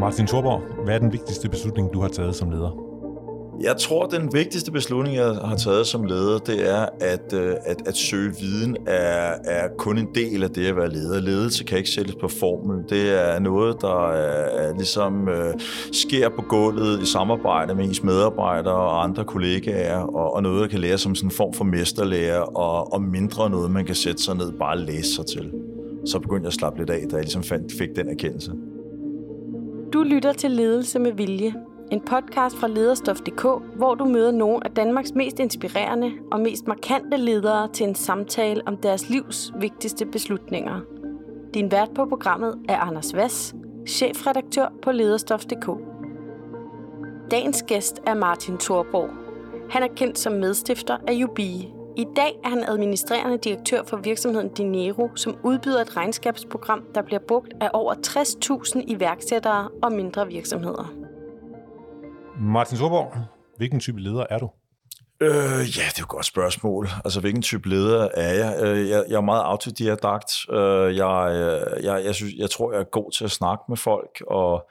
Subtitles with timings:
[0.00, 2.82] Martin Thorborg, hvad er den vigtigste beslutning, du har taget som leder?
[3.60, 7.88] Jeg tror, den vigtigste beslutning, jeg har taget som leder, det er, at, øh, at,
[7.88, 11.20] at søge viden er, er kun en del af det at være leder.
[11.20, 12.84] Ledelse kan ikke sættes på formel.
[12.88, 15.54] Det er noget, der er, ligesom øh,
[15.92, 20.68] sker på gulvet i samarbejde med ens medarbejdere og andre kollegaer, og, og noget, der
[20.68, 24.22] kan lære som sådan en form for mesterlærer, og, og mindre noget, man kan sætte
[24.22, 25.52] sig ned og bare læse sig til.
[26.06, 28.52] Så begyndte jeg at slappe lidt af, da jeg ligesom fandt, fik den erkendelse.
[29.96, 31.54] Du lytter til Ledelse med Vilje,
[31.92, 33.42] en podcast fra lederstof.dk,
[33.76, 38.62] hvor du møder nogle af Danmarks mest inspirerende og mest markante ledere til en samtale
[38.66, 40.80] om deres livs vigtigste beslutninger.
[41.54, 43.54] Din vært på programmet er Anders Vass,
[43.88, 45.70] chefredaktør på lederstof.dk.
[47.30, 49.10] Dagens gæst er Martin Thorborg.
[49.70, 51.75] Han er kendt som medstifter af Jubi.
[51.98, 57.20] I dag er han administrerende direktør for virksomheden Dinero, som udbyder et regnskabsprogram, der bliver
[57.28, 60.94] brugt af over 60.000 iværksættere og mindre virksomheder.
[62.40, 63.12] Martin Sorborg,
[63.56, 64.50] hvilken type leder er du?
[65.20, 66.88] Øh, ja, det er jo et godt spørgsmål.
[67.04, 68.62] Altså, hvilken type leder er jeg?
[68.62, 70.32] Øh, jeg, jeg er meget autodidakt.
[70.50, 73.76] Øh, jeg, øh, jeg, jeg, synes, jeg tror, jeg er god til at snakke med
[73.76, 74.70] folk, og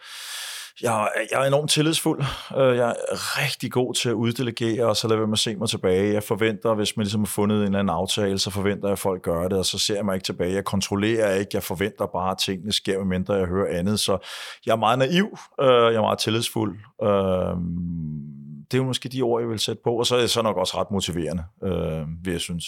[0.82, 2.24] jeg, jeg er enormt tillidsfuld.
[2.58, 5.70] Øh, jeg er rigtig god til at uddelegere, og så lader jeg mig se mig
[5.70, 6.14] tilbage.
[6.14, 9.00] Jeg forventer, hvis man ligesom har fundet en eller anden aftale, så forventer jeg, at
[9.00, 10.54] folk gør det, og så ser jeg mig ikke tilbage.
[10.54, 14.00] Jeg kontrollerer ikke, jeg forventer bare, at tingene sker, medmindre jeg hører andet.
[14.00, 14.18] Så
[14.66, 16.80] jeg er meget naiv, øh, jeg er meget tillidsfuld.
[17.04, 17.56] Øh,
[18.72, 20.42] det er jo måske de ord, jeg vil sætte på, og så er det så
[20.42, 21.44] nok også ret motiverende,
[22.24, 22.66] vil jeg synes.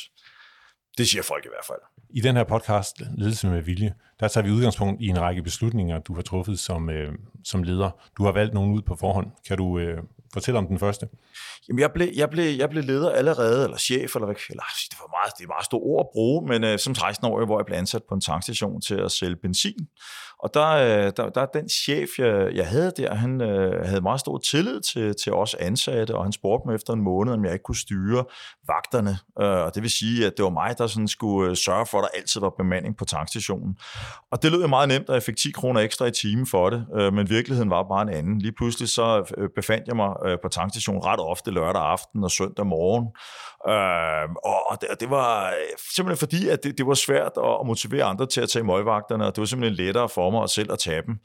[0.97, 1.79] Det siger folk i hvert fald.
[2.09, 5.99] I den her podcast, Ledelse med Vilje, der tager vi udgangspunkt i en række beslutninger,
[5.99, 7.91] du har truffet som, øh, som leder.
[8.17, 9.27] Du har valgt nogen ud på forhånd.
[9.47, 9.97] Kan du øh,
[10.33, 11.07] fortælle om den første?
[11.67, 14.97] Jamen, jeg blev, jeg blev, jeg blev leder allerede, eller chef, eller hvad, eller, det
[14.99, 17.65] var meget, det er meget store ord at bruge, men øh, som 16-årig, hvor jeg
[17.65, 19.87] blev ansat på en tankstation til at sælge benzin.
[20.39, 24.19] Og der, øh, der, der den chef, jeg, jeg havde der, han øh, havde meget
[24.19, 27.53] stor tillid til, til os ansatte, og han spurgte mig efter en måned, om jeg
[27.53, 28.25] ikke kunne styre
[28.67, 29.17] vagterne.
[29.41, 31.97] Øh, og det vil sige, at det var mig, der sådan skulle øh, sørge for,
[31.97, 33.77] at der altid var bemanding på tankstationen.
[34.31, 36.69] Og det lød jo meget nemt, at jeg fik 10 kroner ekstra i timen for
[36.69, 38.39] det, øh, men virkeligheden var bare en anden.
[38.39, 42.31] Lige pludselig så øh, befandt jeg mig øh, på tankstationen ret ofte lørdag aften og
[42.31, 43.07] søndag morgen,
[43.65, 44.29] Øh,
[44.71, 45.53] og det, det var
[45.95, 49.35] simpelthen fordi, at det, det var svært at motivere andre til at tage møgvagterne, og
[49.35, 51.15] det var simpelthen lettere for mig og selv at tage dem.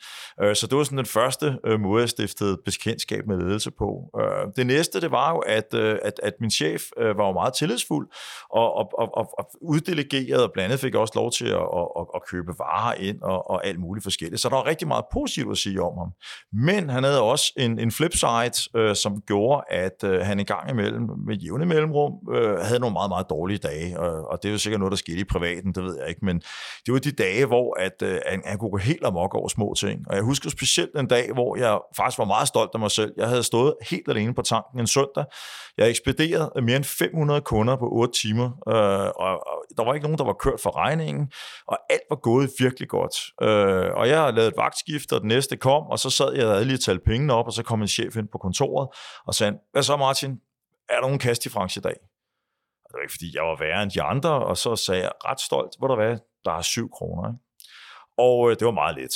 [0.43, 4.11] Øh, så det var sådan den første øh, måde, jeg stiftede bekendtskab med ledelse på.
[4.21, 7.33] Øh, det næste, det var jo, at, øh, at, at min chef øh, var jo
[7.33, 8.09] meget tillidsfuld
[8.51, 11.67] og, og, og, og, og uddelegerede, og blandt andet fik jeg også lov til at,
[12.01, 14.43] at, at købe varer ind og, og alt muligt forskelligt.
[14.43, 16.11] Så der var rigtig meget positivt at sige om ham.
[16.53, 18.23] Men han havde også en, en flipside,
[18.77, 22.93] øh, som gjorde, at øh, han en gang imellem med jævne mellemrum øh, havde nogle
[22.93, 25.73] meget, meget dårlige dage, og, og det er jo sikkert noget, der skete i privaten,
[25.75, 26.43] det ved jeg ikke, men
[26.87, 29.75] det var de dage, hvor at, øh, han, han kunne gå helt amok over små
[29.79, 30.09] ting.
[30.09, 33.13] Og jeg husker specielt en dag, hvor jeg faktisk var meget stolt af mig selv.
[33.17, 35.25] Jeg havde stået helt alene på tanken en søndag.
[35.79, 40.05] Jeg ekspederede mere end 500 kunder på 8 timer, øh, og, og der var ikke
[40.05, 41.33] nogen, der var kørt for regningen,
[41.67, 43.17] og alt var gået virkelig godt.
[43.43, 46.67] Øh, og jeg havde et vagtskift, og den næste kom, og så sad jeg og
[46.67, 48.89] lige talt pengene op, og så kom en chef ind på kontoret
[49.27, 50.31] og sagde, hvad så Martin,
[50.89, 51.97] er der nogen kastdifference i dag?
[52.85, 55.13] Og det var ikke fordi, jeg var værre end de andre, og så sagde jeg
[55.25, 57.29] ret stolt, hvor der var, der er 7 kroner.
[57.29, 57.39] Ikke?
[58.19, 59.15] Og øh, det var meget let.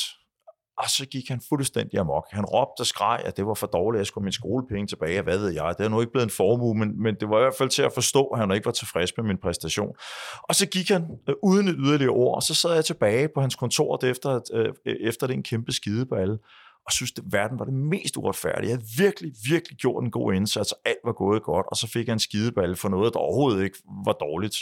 [0.78, 2.26] Og så gik han fuldstændig amok.
[2.30, 5.22] Han råbte og skreg, at det var for dårligt, at jeg skulle min skolepenge tilbage,
[5.22, 5.74] hvad ved jeg.
[5.78, 7.82] Det er nu ikke blevet en formue, men, men det var i hvert fald til
[7.82, 9.94] at forstå, at han ikke var tilfreds med min præstation.
[10.42, 13.40] Og så gik han øh, uden et yderligere ord, og så sad jeg tilbage på
[13.40, 16.38] hans kontor efter, øh, efter det en kæmpe skideballe
[16.86, 18.70] og synes, at verden var det mest uretfærdige.
[18.70, 21.88] Jeg havde virkelig, virkelig gjort en god indsats, og alt var gået godt, og så
[21.88, 24.56] fik jeg en skideball for noget, der overhovedet ikke var dårligt.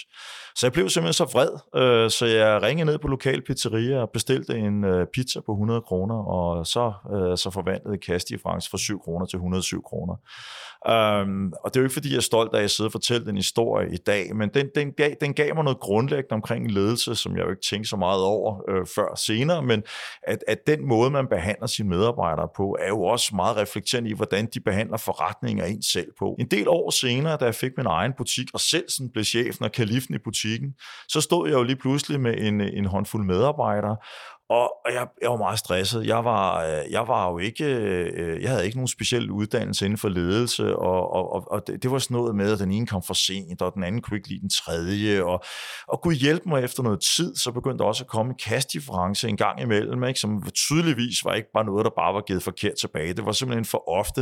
[0.57, 4.11] Så jeg blev simpelthen så vred, øh, så jeg ringede ned på lokal pizzeria og
[4.11, 8.71] bestilte en øh, pizza på 100 kroner, og så, øh, så forvandlede Kasti i France
[8.71, 10.17] fra 7 kroner til 107 kroner.
[10.89, 12.93] Um, og det er jo ikke, fordi jeg er stolt af, at jeg sidder og
[12.93, 16.71] fortæller den historie i dag, men den, den, gav, den gav mig noget grundlæggende omkring
[16.71, 19.83] ledelse, som jeg jo ikke tænkte så meget over øh, før senere, men
[20.23, 22.14] at, at den måde, man behandler sine medarbejdere
[22.57, 26.37] på, er jo også meget reflekterende i, hvordan de behandler forretninger ind selv på.
[26.39, 29.65] En del år senere, da jeg fik min egen butik, og selv sådan blev chefen
[29.65, 30.75] og kalifen i butikken,
[31.09, 33.97] så stod jeg jo lige pludselig med en, en håndfuld medarbejdere,
[34.51, 36.07] og, og jeg, jeg var meget stresset.
[36.07, 39.99] Jeg var, øh, jeg var jo ikke, øh, jeg havde ikke nogen speciel uddannelse inden
[39.99, 43.03] for ledelse, og, og, og det, det var sådan noget med, at den ene kom
[43.03, 45.45] for sent, og den anden kunne ikke lide den tredje, og,
[45.89, 49.29] og kunne hjælpe mig efter noget tid, så begyndte der også at komme en kastdifference
[49.29, 52.75] en gang imellem, ikke, som tydeligvis var ikke bare noget, der bare var givet forkert
[52.81, 53.15] tilbage.
[53.15, 54.21] Det var simpelthen for ofte,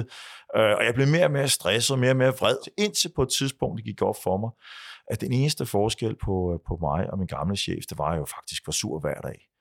[0.57, 3.29] øh, og jeg blev mere og mere stresset, mere og mere vred, indtil på et
[3.39, 4.51] tidspunkt, det gik op for mig,
[5.11, 8.67] at den eneste forskel på, på mig og min gamle chef, det var, jo faktisk
[8.67, 9.52] var sur hver dag.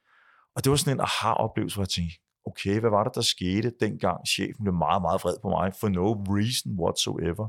[0.56, 2.16] Og det var sådan en aha-oplevelse, hvor jeg tænkte,
[2.46, 5.90] okay, hvad var det, der skete dengang chefen blev meget, meget vred på mig, for
[5.90, 6.08] no
[6.38, 7.48] reason whatsoever?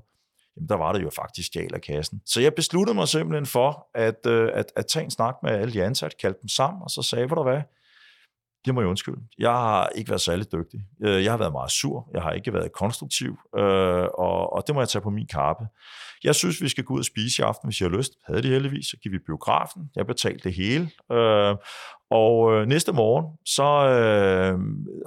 [0.57, 2.23] Jamen, der var det jo faktisk stjal af kassen.
[2.27, 5.73] Så jeg besluttede mig simpelthen for at, øh, at, at tage en snak med alle
[5.73, 7.63] de ansatte, kaldte dem sammen, og så sagde, hvor der hvad,
[8.65, 9.23] det må jeg undskylde.
[9.39, 10.81] Jeg har ikke været særlig dygtig.
[11.05, 12.11] Øh, jeg har været meget sur.
[12.15, 13.39] Jeg har ikke været konstruktiv.
[13.59, 15.67] Øh, og, og det må jeg tage på min kappe.
[16.25, 18.13] Jeg synes, vi skal gå ud og spise i aften, hvis jeg har lyst.
[18.27, 19.91] Havde det heldigvis, så gik vi biografen.
[19.97, 20.91] Jeg betalte det hele.
[22.13, 24.59] Og øh, næste morgen, så øh,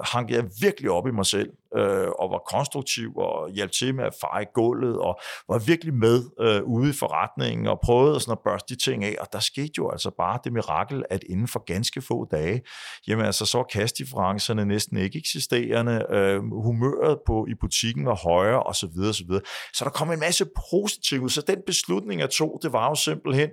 [0.04, 4.04] hang jeg virkelig op i mig selv, øh, og var konstruktiv, og hjalp til med
[4.04, 8.38] at feje gulvet, og var virkelig med øh, ude i forretningen, og prøvede sådan at
[8.44, 11.64] børste de ting af, og der skete jo altså bare det mirakel, at inden for
[11.64, 12.62] ganske få dage,
[13.08, 18.62] jamen altså, så var kastdifferencerne næsten ikke eksisterende, øh, humøret på, i butikken var højere,
[18.62, 19.42] og så videre, og så videre.
[19.74, 23.50] Så der kom en masse positivt, så den beslutning, jeg tog, det var jo simpelthen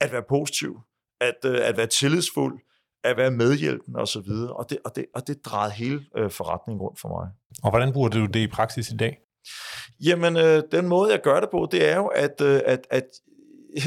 [0.00, 0.76] at være positiv,
[1.20, 2.60] at, øh, at være tillidsfuld,
[3.04, 4.52] at være medhjælpen og så videre.
[4.52, 7.28] Og det, og det, og det drejede hele øh, forretningen rundt for mig.
[7.62, 9.18] Og hvordan bruger du det i praksis i dag?
[10.00, 13.04] Jamen, øh, den måde, jeg gør det på, det er jo, at, øh, at, at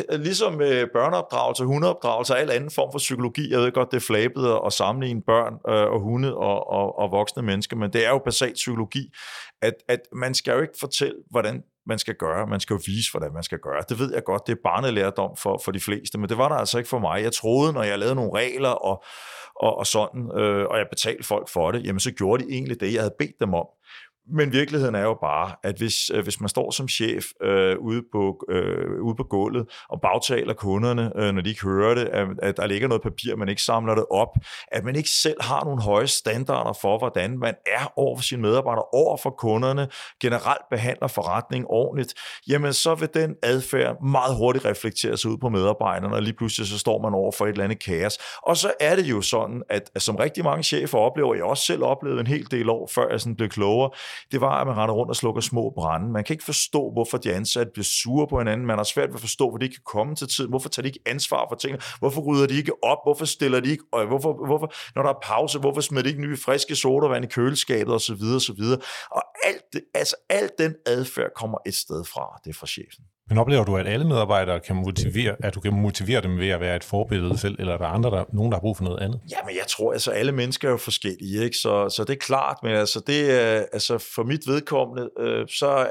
[0.27, 4.01] ligesom med børneopdragelse, hundeopdragelse og al anden form for psykologi, jeg ved godt, det er
[4.01, 8.09] flabet at sammenligne børn øh, og hunde og, og, og voksne mennesker, men det er
[8.09, 9.13] jo basalt psykologi,
[9.61, 12.47] at, at man skal jo ikke fortælle, hvordan man skal gøre.
[12.47, 13.83] Man skal jo vise, hvordan man skal gøre.
[13.89, 16.55] Det ved jeg godt, det er barnelærdom for, for de fleste, men det var der
[16.55, 17.23] altså ikke for mig.
[17.23, 19.03] Jeg troede, når jeg lavede nogle regler og,
[19.55, 22.79] og, og sådan, øh, og jeg betalte folk for det, jamen så gjorde de egentlig
[22.79, 23.65] det, jeg havde bedt dem om.
[24.29, 28.03] Men virkeligheden er jo bare, at hvis, øh, hvis man står som chef øh, ude,
[28.11, 32.27] på, øh, ude på gulvet og bagtaler kunderne, øh, når de ikke hører det, at,
[32.41, 34.37] at der ligger noget papir, man ikke samler det op,
[34.71, 38.41] at man ikke selv har nogle høje standarder for, hvordan man er over for sine
[38.41, 39.87] medarbejdere, over for kunderne,
[40.21, 42.13] generelt behandler forretningen ordentligt,
[42.47, 46.67] jamen så vil den adfærd meget hurtigt reflektere sig ud på medarbejderne, og lige pludselig
[46.67, 48.17] så står man over for et eller andet kaos.
[48.43, 51.63] Og så er det jo sådan, at, at som rigtig mange chefer oplever, jeg også
[51.63, 53.89] selv oplevede en hel del år, før jeg sådan blev klogere,
[54.31, 56.11] det var, at man render rundt og slukker små brænde.
[56.11, 58.67] Man kan ikke forstå, hvorfor de ansatte bliver sure på hinanden.
[58.67, 60.49] Man har svært ved at forstå, hvor de ikke kan komme til tiden.
[60.49, 61.81] Hvorfor tager de ikke ansvar for tingene?
[61.99, 62.97] Hvorfor rydder de ikke op?
[63.05, 63.83] Hvorfor stiller de ikke?
[63.91, 67.27] Og hvorfor, hvorfor, når der er pause, hvorfor smider de ikke nye friske sodavand i
[67.27, 68.79] køleskabet og så videre og så videre.
[69.11, 72.39] Og alt, det, altså, alt den adfærd kommer et sted fra.
[72.43, 73.03] Det er fra chefen.
[73.29, 76.59] Men oplever du, at alle medarbejdere kan motivere, at du kan motivere dem ved at
[76.59, 78.99] være et forbillede selv, eller er der andre, der, nogen, der har brug for noget
[78.99, 79.21] andet?
[79.31, 81.57] Jamen, jeg tror, altså alle mennesker er jo forskellige, ikke?
[81.57, 85.79] Så, så det er klart, men altså, det, øh, altså for mit vedkommende, øh, så
[85.79, 85.87] øh,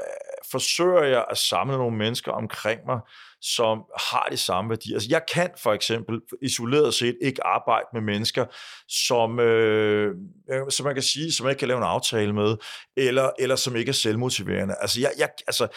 [0.51, 2.99] forsøger jeg at samle nogle mennesker omkring mig,
[3.41, 4.95] som har de samme værdier.
[4.95, 8.45] Altså, jeg kan for eksempel isoleret set ikke arbejde med mennesker,
[8.87, 10.15] som, øh,
[10.51, 12.55] øh som man kan sige, som jeg ikke kan lave en aftale med,
[12.97, 14.75] eller, eller som ikke er selvmotiverende.
[14.81, 15.67] Altså, jeg, jeg, altså,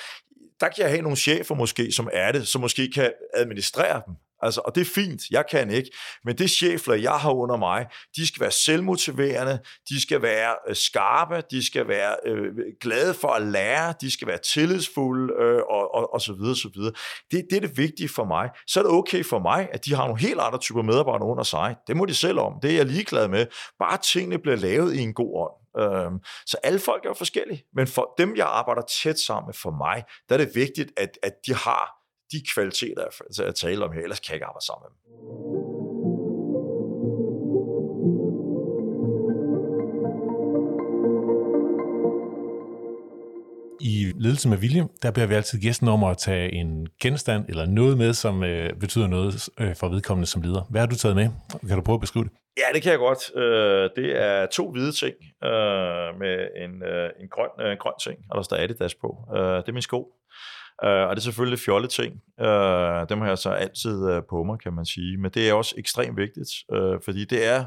[0.60, 4.14] der kan jeg have nogle chefer måske, som er det, som måske kan administrere dem.
[4.42, 5.90] Altså, og det er fint, jeg kan ikke.
[6.24, 7.86] Men det chefer, jeg har under mig,
[8.16, 9.58] de skal være selvmotiverende,
[9.88, 14.28] de skal være øh, skarpe, de skal være øh, glade for at lære, de skal
[14.28, 16.92] være tillidsfulde øh, og, og, og så videre, så videre.
[17.30, 18.48] Det, det er det vigtige for mig.
[18.66, 21.44] Så er det okay for mig, at de har nogle helt andre typer medarbejdere under
[21.44, 21.76] sig.
[21.86, 22.52] Det må de selv om.
[22.62, 23.46] Det er jeg ligeglad med.
[23.78, 25.59] Bare tingene bliver lavet i en god ånd.
[25.78, 29.54] Øhm, så alle folk er jo forskellige, men for dem, jeg arbejder tæt sammen med,
[29.54, 32.00] for mig, der er det vigtigt, at, at de har
[32.32, 35.00] de kvaliteter, jeg altså, taler om her, ellers kan jeg ikke arbejde sammen med dem.
[43.82, 47.66] I ledelse med vilje, der beder vi altid gæsten om at tage en genstand eller
[47.66, 50.62] noget med, som øh, betyder noget øh, for vedkommende som leder.
[50.70, 51.28] Hvad har du taget med?
[51.68, 52.32] Kan du prøve at beskrive det?
[52.60, 53.36] Ja, det kan jeg godt.
[53.36, 55.14] Øh, det er to hvide ting
[55.44, 59.16] øh, med en, øh, en, grøn, en grøn ting, og der står Adidas på.
[59.36, 60.00] Øh, det er min sko.
[60.84, 62.12] Øh, og det er selvfølgelig fjolle ting.
[63.10, 65.18] dem har jeg så altid på mig, kan man sige.
[65.18, 66.50] Men det er også ekstremt vigtigt,
[67.04, 67.64] fordi det er,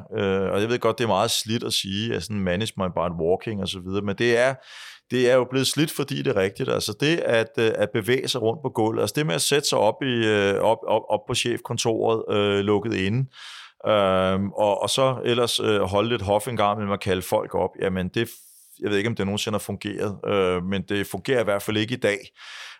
[0.51, 2.43] og jeg ved godt, det er meget slidt at sige, at sådan
[2.77, 4.55] my by walking og så videre, men det er,
[5.11, 6.69] det er jo blevet slidt, fordi det er rigtigt.
[6.69, 9.77] Altså det at, at bevæge sig rundt på gulvet, altså det med at sætte sig
[9.77, 10.15] op, i,
[10.59, 13.29] op, op, op på chefkontoret, øh, lukket inde,
[13.87, 17.55] Øhm, og, og så ellers øh, holde lidt hof en gang med at kalde folk
[17.55, 18.29] op, jamen det,
[18.79, 21.77] jeg ved ikke, om det nogensinde har fungeret, øh, men det fungerer i hvert fald
[21.77, 22.19] ikke i dag.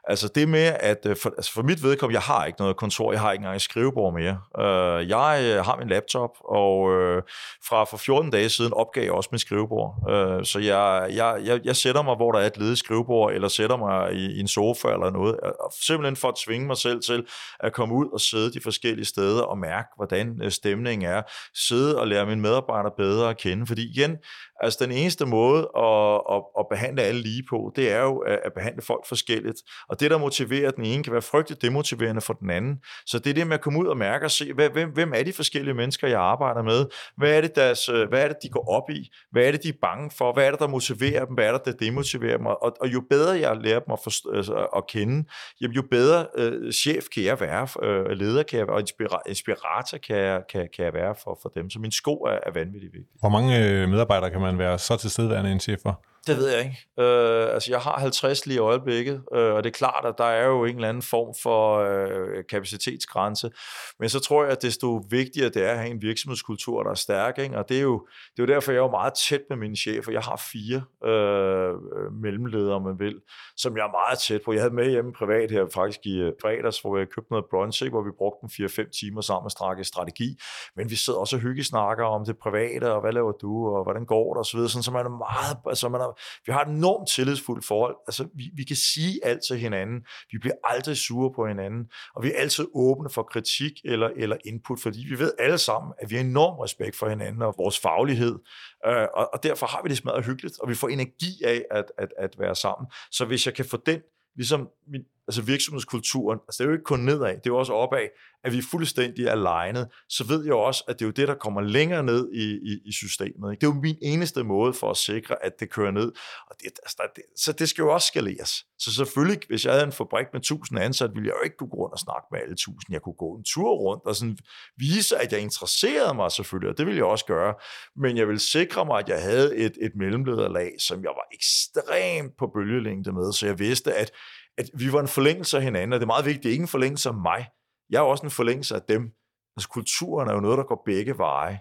[0.07, 3.11] Altså det med, at øh, for, altså for mit vedkommende, jeg har ikke noget kontor,
[3.11, 4.39] jeg har ikke engang et skrivebord mere.
[4.59, 7.21] Uh, jeg øh, har min laptop, og uh,
[7.67, 9.95] fra for 14 dage siden opgav jeg også min skrivebord.
[10.09, 13.47] Uh, så jeg, jeg, jeg, jeg sætter mig, hvor der er et ledigt skrivebord, eller
[13.47, 15.39] sætter mig i, i en sofa eller noget,
[15.81, 17.25] simpelthen for at tvinge mig selv til
[17.59, 21.21] at komme ud og sidde de forskellige steder og mærke, hvordan stemningen er.
[21.67, 24.17] Sidde og lære mine medarbejdere bedre at kende, fordi igen,
[24.63, 28.53] altså den eneste måde at, at, at behandle alle lige på, det er jo at
[28.53, 29.57] behandle folk forskelligt.
[29.89, 32.79] Og det, der motiverer den ene, kan være frygteligt demotiverende for den anden.
[33.05, 35.23] Så det er det med at komme ud og mærke og se, hvem, hvem er
[35.23, 36.85] de forskellige mennesker, jeg arbejder med?
[37.17, 39.09] Hvad er, det, deres, øh, hvad er det, de går op i?
[39.31, 40.33] Hvad er det, de er bange for?
[40.33, 41.35] Hvad er det, der motiverer dem?
[41.35, 42.45] Hvad er det, der demotiverer dem?
[42.45, 45.29] Og, og jo bedre jeg lærer dem at, forstå, altså, at kende,
[45.61, 48.83] jamen, jo bedre øh, chef kan jeg være, øh, leder kan jeg være, og
[49.27, 51.69] inspirator kan jeg, kan, kan jeg være for, for dem.
[51.69, 53.19] Så min sko er, er vanvittigt vigtig.
[53.19, 56.01] Hvor mange øh, medarbejdere kan man man være så tilstedeværende en chef for?
[56.27, 56.77] Det ved jeg ikke.
[56.99, 60.23] Øh, altså, jeg har 50 lige i øjeblikket, øh, og det er klart, at der
[60.23, 63.51] er jo en eller anden form for øh, kapacitetsgrænse.
[63.99, 66.95] Men så tror jeg, at desto vigtigere det er at have en virksomhedskultur, der er
[66.95, 67.37] stærk.
[67.37, 67.57] Ikke?
[67.57, 69.75] Og det er, jo, det er jo derfor, jeg er jo meget tæt med mine
[69.75, 70.11] chefer.
[70.11, 71.73] Jeg har fire øh,
[72.13, 73.19] mellemledere, om man vil,
[73.57, 74.53] som jeg er meget tæt på.
[74.53, 77.83] Jeg havde med hjemme privat her faktisk i øh, fredags, hvor jeg købte noget brunch,
[77.83, 77.93] ikke?
[77.93, 80.39] hvor vi brugte en 4-5 timer sammen med strategi.
[80.75, 84.05] Men vi sidder også og hyggesnakker om det private, og hvad laver du, og hvordan
[84.05, 84.69] går det, og så videre.
[84.69, 86.12] Sådan, så man er meget, altså man er,
[86.45, 87.95] vi har et enormt tillidsfuldt forhold.
[88.07, 90.05] Altså, vi, vi kan sige alt til hinanden.
[90.31, 91.91] Vi bliver aldrig sure på hinanden.
[92.15, 95.93] Og vi er altid åbne for kritik eller, eller input, fordi vi ved alle sammen,
[95.97, 98.39] at vi har enorm respekt for hinanden og vores faglighed.
[98.87, 101.85] Øh, og, og derfor har vi det smadret hyggeligt, og vi får energi af at,
[101.97, 102.87] at, at være sammen.
[103.11, 104.01] Så hvis jeg kan få den
[104.35, 107.73] ligesom min, altså virksomhedskulturen, altså det er jo ikke kun nedad, det er jo også
[107.73, 108.07] opad,
[108.43, 111.35] at vi er fuldstændig alignet, så ved jeg også, at det er jo det, der
[111.35, 113.51] kommer længere ned i, i, i systemet.
[113.51, 113.61] Ikke?
[113.61, 116.11] Det er jo min eneste måde for at sikre, at det kører ned.
[116.49, 118.65] Og det, altså, det, så det skal jo også skaleres.
[118.79, 121.69] Så selvfølgelig, hvis jeg havde en fabrik med 1000 ansatte, ville jeg jo ikke kunne
[121.69, 122.79] gå rundt og snakke med alle 1000.
[122.89, 124.37] Jeg kunne gå en tur rundt og sådan
[124.77, 127.53] vise, at jeg interesserede mig selvfølgelig, og det ville jeg også gøre.
[127.95, 132.37] Men jeg ville sikre mig, at jeg havde et, et mellemlederlag, som jeg var ekstremt
[132.37, 134.11] på bølgelængde med, så jeg vidste, at
[134.57, 136.61] at vi var en forlængelse af hinanden, og det er meget vigtigt, det er ikke
[136.61, 137.49] en forlængelse af mig.
[137.89, 139.11] Jeg er også en forlængelse af dem.
[139.57, 141.59] Altså kulturen er jo noget, der går begge veje.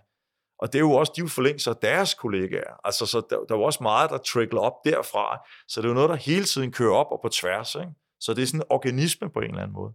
[0.59, 2.75] Og det er jo også, de er jo forlængelse af deres kollegaer.
[2.85, 5.47] Altså, så der, der er jo også meget, der trickler op derfra.
[5.69, 7.75] Så det er jo noget, der hele tiden kører op og på tværs.
[7.75, 7.93] Ikke?
[8.21, 9.93] Så det er sådan en organisme på en eller anden måde.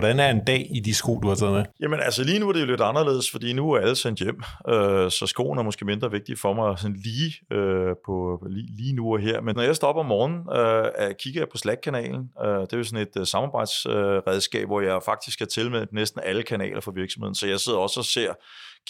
[0.00, 1.64] Hvordan er en dag i de sko, du har taget med?
[1.80, 4.42] Jamen altså lige nu er det jo lidt anderledes, fordi nu er alle sendt hjem,
[4.68, 8.92] øh, så skoene er måske mindre vigtige for mig sådan lige, øh, på, lige, lige
[8.92, 9.40] nu og her.
[9.40, 12.30] Men når jeg stopper om morgenen, øh, kigger jeg på Slack-kanalen.
[12.44, 15.86] Øh, det er jo sådan et øh, samarbejdsredskab, øh, hvor jeg faktisk er til med
[15.92, 18.32] næsten alle kanaler for virksomheden, så jeg sidder også og ser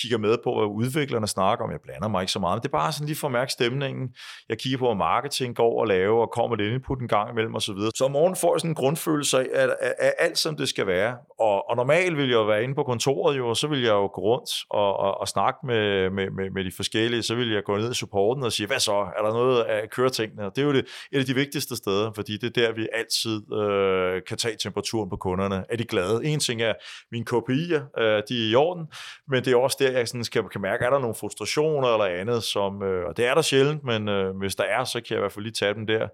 [0.01, 1.71] kigger med på, hvad udviklerne snakker om.
[1.71, 3.53] Jeg blander mig ikke så meget, men det er bare sådan lige for at mærke
[3.53, 4.09] stemningen.
[4.49, 7.55] Jeg kigger på, hvad marketing går og laver, og kommer lidt input en gang imellem
[7.55, 7.75] osv.
[7.75, 10.69] Så, så om morgenen får jeg sådan en grundfølelse af, at, af, alt som det
[10.69, 11.17] skal være.
[11.41, 13.91] Og, og normalt vil jeg jo være inde på kontoret, jo, og så vil jeg
[13.91, 17.23] jo gå rundt og, og, og snakke med, med, med, med de forskellige.
[17.23, 18.93] Så vil jeg gå ned i supporten og sige, hvad så?
[18.93, 20.45] Er der noget af køretingene?
[20.45, 23.53] Det er jo det, et af de vigtigste steder, fordi det er der, vi altid
[23.55, 25.65] øh, kan tage temperaturen på kunderne.
[25.69, 26.25] Er de glade?
[26.25, 26.75] En ting er,
[27.13, 28.87] mine KPI'er, øh, de er i orden,
[29.29, 32.21] men det er også der, jeg sådan skal, kan mærke, er der nogle frustrationer eller
[32.21, 35.11] andet, som, øh, og det er der sjældent, men øh, hvis der er, så kan
[35.11, 36.09] jeg i hvert fald lige tage dem der.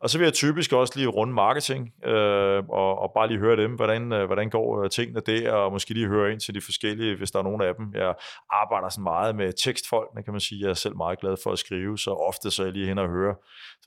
[0.00, 3.56] Og så vil jeg typisk også lige runde marketing, øh, og, og bare lige høre
[3.56, 6.60] dem, hvordan, øh, hvordan går øh, tingene der, og måske lige høre ind til de
[6.60, 7.86] forskellige, hvis der er nogen af dem.
[7.94, 8.14] Jeg
[8.50, 10.60] arbejder sådan meget med tekstfolkene, kan man sige.
[10.62, 12.98] Jeg er selv meget glad for at skrive, så ofte så er jeg lige hen
[12.98, 13.34] og høre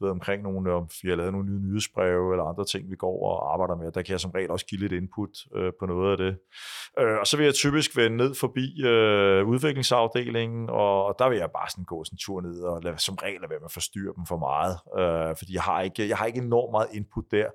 [0.02, 2.96] du ved, omkring nogle, om vi har lavet nogle nye nyhedsbreve eller andre ting, vi
[2.96, 3.92] går og arbejder med.
[3.92, 6.34] Der kan jeg som regel også give lidt input øh, på noget af det.
[7.00, 11.38] Øh, og så vil jeg typisk vende ned forbi øh, Øh, udviklingsafdelingen, og der vil
[11.38, 13.72] jeg bare sådan gå sådan en tur ned og lade, som regel være med at
[13.72, 17.26] forstyrre dem for meget, øh, fordi jeg har, ikke, jeg har ikke enormt meget input
[17.32, 17.48] der,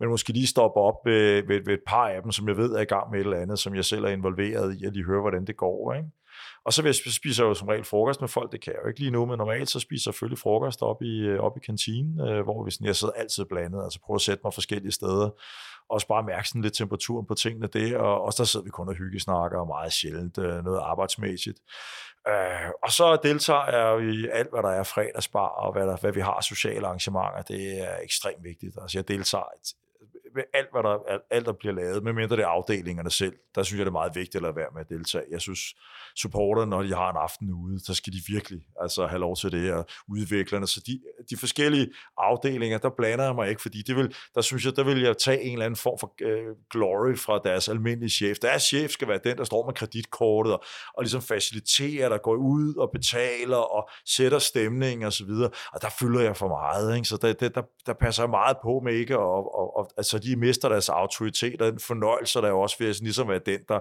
[0.00, 2.70] men måske lige stoppe op ved, ved, ved et par af dem, som jeg ved
[2.72, 5.04] er i gang med et eller andet, som jeg selv er involveret i, og lige
[5.04, 5.92] høre, hvordan det går.
[5.94, 6.08] Ikke?
[6.64, 9.00] Og så spiser jeg jo som regel frokost med folk, det kan jeg jo ikke
[9.00, 12.42] lige nu, men normalt så spiser jeg selvfølgelig frokost op i, op i kantinen, øh,
[12.44, 15.30] hvor vi sådan, jeg sidder altid blandet, altså prøver at sætte mig forskellige steder,
[15.90, 18.88] også bare mærke sådan lidt temperaturen på tingene det, og og så sidder vi kun
[18.88, 21.58] og hyggesnakker, og meget sjældent øh, noget arbejdsmæssigt.
[22.28, 26.12] Øh, og så deltager jeg i alt, hvad der er fredagsbar, og hvad, der, hvad
[26.12, 28.76] vi har sociale arrangementer, det er ekstremt vigtigt.
[28.82, 29.44] Altså jeg deltager
[30.34, 33.36] med alt, hvad der, alt, der bliver lavet, medmindre det er afdelingerne selv.
[33.54, 35.24] Der synes jeg, det er meget vigtigt at lade være med at deltage.
[35.30, 35.60] Jeg synes,
[36.16, 39.52] supporterne, når de har en aften ude, så skal de virkelig altså, have lov til
[39.52, 40.66] det, og udviklerne.
[40.66, 41.00] Så de,
[41.30, 41.88] de forskellige
[42.18, 45.16] afdelinger, der blander jeg mig ikke, fordi det vil, der synes jeg, der vil jeg
[45.16, 48.38] tage en eller anden form for uh, glory fra deres almindelige chef.
[48.38, 50.64] Deres chef skal være den, der står med kreditkortet og,
[50.94, 55.50] og ligesom faciliterer, der går ud og betaler og sætter stemning og så videre.
[55.72, 57.08] Og der fylder jeg for meget, ikke?
[57.08, 60.18] så der, der, der, der passer jeg meget på med ikke, og, og, og altså
[60.24, 63.60] de mister deres autoritet, og den fornøjelse, der er også ved at ligesom være den,
[63.68, 63.78] der,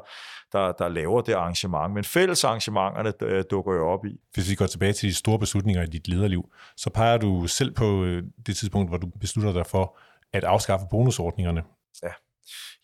[0.51, 1.93] der, der laver det arrangement.
[1.93, 4.19] Men fælles arrangementerne øh, dukker jo op i.
[4.33, 7.73] Hvis vi går tilbage til de store beslutninger i dit lederliv, så peger du selv
[7.73, 9.97] på øh, det tidspunkt, hvor du beslutter dig for
[10.33, 11.63] at afskaffe bonusordningerne.
[12.03, 12.09] Ja.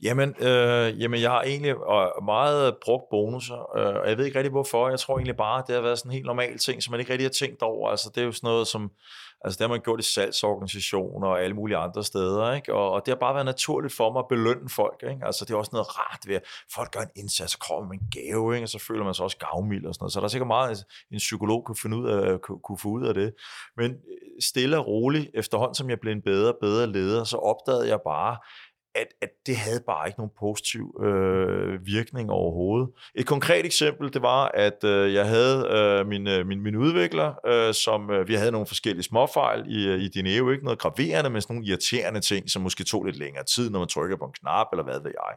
[0.01, 4.38] Jamen, øh, jamen, jeg har egentlig øh, meget brugt bonusser, øh, og jeg ved ikke
[4.38, 4.89] rigtig hvorfor.
[4.89, 7.12] Jeg tror egentlig bare, det har været sådan en helt normal ting, som man ikke
[7.12, 7.89] rigtig har tænkt over.
[7.89, 8.92] Altså, det er jo sådan noget, som
[9.41, 12.74] Altså det har man gjort i salgsorganisationer og alle mulige andre steder, ikke?
[12.74, 15.25] Og, og det har bare været naturligt for mig at belønne folk, ikke?
[15.25, 16.43] Altså det er også noget rart ved, at
[16.75, 18.65] folk gør en indsats, og kommer med en gave, ikke?
[18.65, 20.13] Og så føler man sig også gavmild og sådan noget.
[20.13, 23.13] Så der er sikkert meget, en psykolog kunne, finde ud af, kunne, få ud af
[23.13, 23.34] det.
[23.77, 23.96] Men
[24.39, 28.00] stille og roligt, efterhånden som jeg blev en bedre og bedre leder, så opdagede jeg
[28.05, 28.38] bare,
[28.96, 32.89] at, at det havde bare ikke nogen positiv øh, virkning overhovedet.
[33.15, 37.34] Et konkret eksempel, det var, at øh, jeg havde øh, min, øh, min, min udvikler,
[37.48, 41.29] øh, som øh, vi havde nogle forskellige småfejl i, øh, i Dineo, ikke noget graverende,
[41.29, 44.25] men sådan nogle irriterende ting, som måske tog lidt længere tid, når man trykker på
[44.25, 45.36] en knap, eller hvad ved jeg.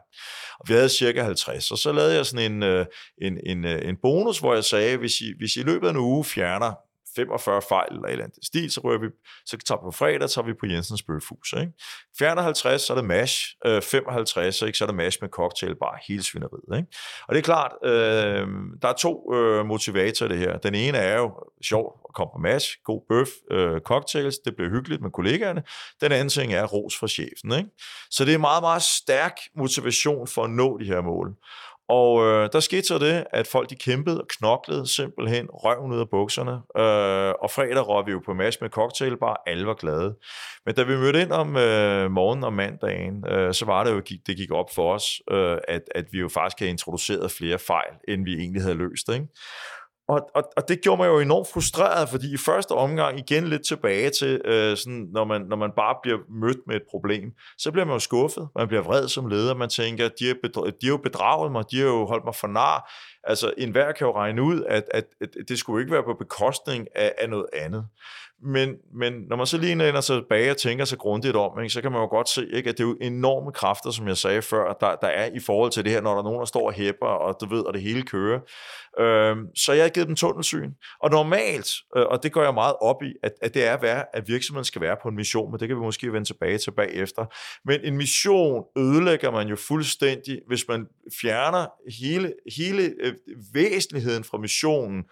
[0.59, 2.85] Og vi havde cirka 50, og så lavede jeg sådan en, øh,
[3.21, 5.91] en, en, øh, en bonus, hvor jeg sagde, hvis I, hvis I i løbet af
[5.91, 6.73] en uge fjerner
[7.15, 9.07] 45 fejl eller et eller andet stil, så, rører vi,
[9.45, 11.53] så tager vi på fredag, tager vi på Jensens Bøfhus.
[11.53, 11.73] Ikke?
[12.19, 13.55] 54, så er det mash.
[13.65, 14.77] Øh, 55, ikke?
[14.77, 16.77] så er det mash med cocktailbar, hele svineriet.
[16.77, 16.87] Ikke?
[17.27, 18.47] Og det er klart, øh,
[18.81, 20.57] der er to øh, motivatorer det her.
[20.57, 24.69] Den ene er jo sjov at komme på mash, god bøf, øh, cocktails, det bliver
[24.69, 25.63] hyggeligt med kollegaerne.
[26.01, 27.51] Den anden ting er ros fra chefen.
[27.57, 27.69] Ikke?
[28.09, 31.35] Så det er meget, meget stærk motivation for at nå de her mål.
[31.89, 35.99] Og øh, der skete så det, at folk de kæmpede og knoklede simpelthen røven ud
[35.99, 36.51] af bukserne.
[36.51, 40.15] Øh, og fredag røg vi jo på match med cocktailbar, alle var glade.
[40.65, 44.01] Men da vi mødte ind om øh, morgenen og mandagen, øh, så var det jo,
[44.27, 47.93] det gik op for os, øh, at, at vi jo faktisk havde introduceret flere fejl,
[48.07, 49.09] end vi egentlig havde løst.
[49.09, 49.27] Ikke?
[50.07, 53.65] Og, og, og det gjorde mig jo enormt frustreret, fordi i første omgang, igen lidt
[53.65, 57.71] tilbage til, øh, sådan, når, man, når man bare bliver mødt med et problem, så
[57.71, 60.85] bliver man jo skuffet, man bliver vred som leder, man tænker, de har, bedra- de
[60.87, 62.91] har jo bedraget mig, de har jo holdt mig for nar.
[63.23, 66.87] Altså, enhver kan jo regne ud, at, at, at det skulle ikke være på bekostning
[66.95, 67.87] af, af noget andet.
[68.45, 71.73] Men, men når man så lige ender sig tilbage og tænker sig grundigt om, ikke,
[71.73, 74.17] så kan man jo godt se, ikke, at det er jo enorme kræfter, som jeg
[74.17, 76.45] sagde før, der, der er i forhold til det her, når der er nogen, der
[76.45, 78.39] står og hæpper, og du ved, at det hele kører.
[78.99, 80.71] Øhm, så jeg har givet dem tunnelsyn.
[80.99, 84.05] Og normalt, øh, og det går jeg meget op i, at, at det er værd,
[84.13, 86.71] at virksomheden skal være på en mission, men det kan vi måske vende tilbage til
[86.71, 87.25] bagefter.
[87.65, 90.85] Men en mission ødelægger man jo fuldstændig, hvis man
[91.21, 91.65] fjerner
[92.01, 95.03] hele, hele øh, øh, væsentligheden fra missionen,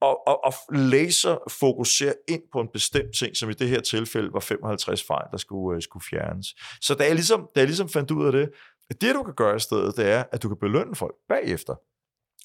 [0.00, 4.32] og, og, og laser fokuserer ind på en bestemt ting, som i det her tilfælde
[4.32, 6.46] var 55 fejl, der skulle, øh, skulle fjernes.
[6.80, 8.50] Så da jeg, ligesom, da jeg ligesom fandt ud af det,
[8.90, 11.74] at det du kan gøre i stedet, det er, at du kan belønne folk bagefter.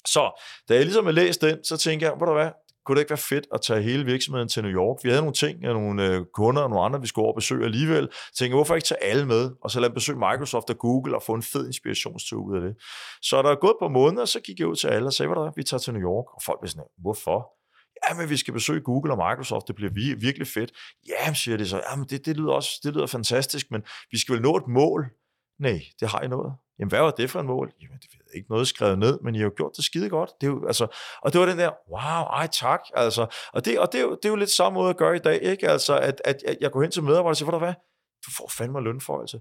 [0.06, 2.50] Så da jeg ligesom har læst den, så tænker jeg, hvor der hvad,
[2.84, 5.04] kunne det ikke være fedt at tage hele virksomheden til New York?
[5.04, 7.64] Vi havde nogle ting, øh, nogle øh, kunder og nogle andre, vi skulle over besøge
[7.64, 8.02] alligevel.
[8.02, 11.16] Jeg tænkte, hvorfor ikke tage alle med, og så lade dem besøge Microsoft og Google
[11.16, 12.74] og få en fed inspirationstur ud af det.
[13.22, 15.42] Så der er gået på måneder, så gik jeg ud til alle og sagde, hvad
[15.42, 16.26] der er, vi tager til New York.
[16.34, 17.38] Og folk blev sådan, hvorfor?
[18.04, 20.72] Ja, men vi skal besøge Google og Microsoft, det bliver virkelig fedt.
[21.08, 24.18] Ja, siger de så, ja, men det, det, lyder også det lyder fantastisk, men vi
[24.18, 25.06] skal vel nå et mål.
[25.58, 26.52] Nej, det har I nået.
[26.78, 27.72] Jamen, hvad var det for en mål?
[27.82, 30.30] Jamen, det ved ikke noget skrevet ned, men I har jo gjort det skide godt.
[30.40, 30.86] Det er jo, altså,
[31.22, 32.80] og det var den der, wow, ej tak.
[32.94, 35.16] Altså, og det, og det, er jo, det er jo lidt samme måde at gøre
[35.16, 35.68] i dag, ikke?
[35.68, 37.74] Altså, at, at, at jeg går hen til medarbejdere og siger, hvor hvad?
[38.26, 39.36] Du får fandme lønforholdelse.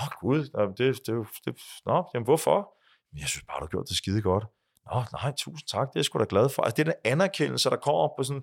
[0.00, 2.74] Åh, oh, gud, det, det, det, det, nå, jamen, hvorfor?
[3.12, 4.44] Men jeg synes bare, du har gjort det skide godt.
[4.92, 6.62] Nå, nej, tusind tak, det er jeg sgu da glad for.
[6.62, 8.42] Altså, det er den anerkendelse, der kommer på sådan,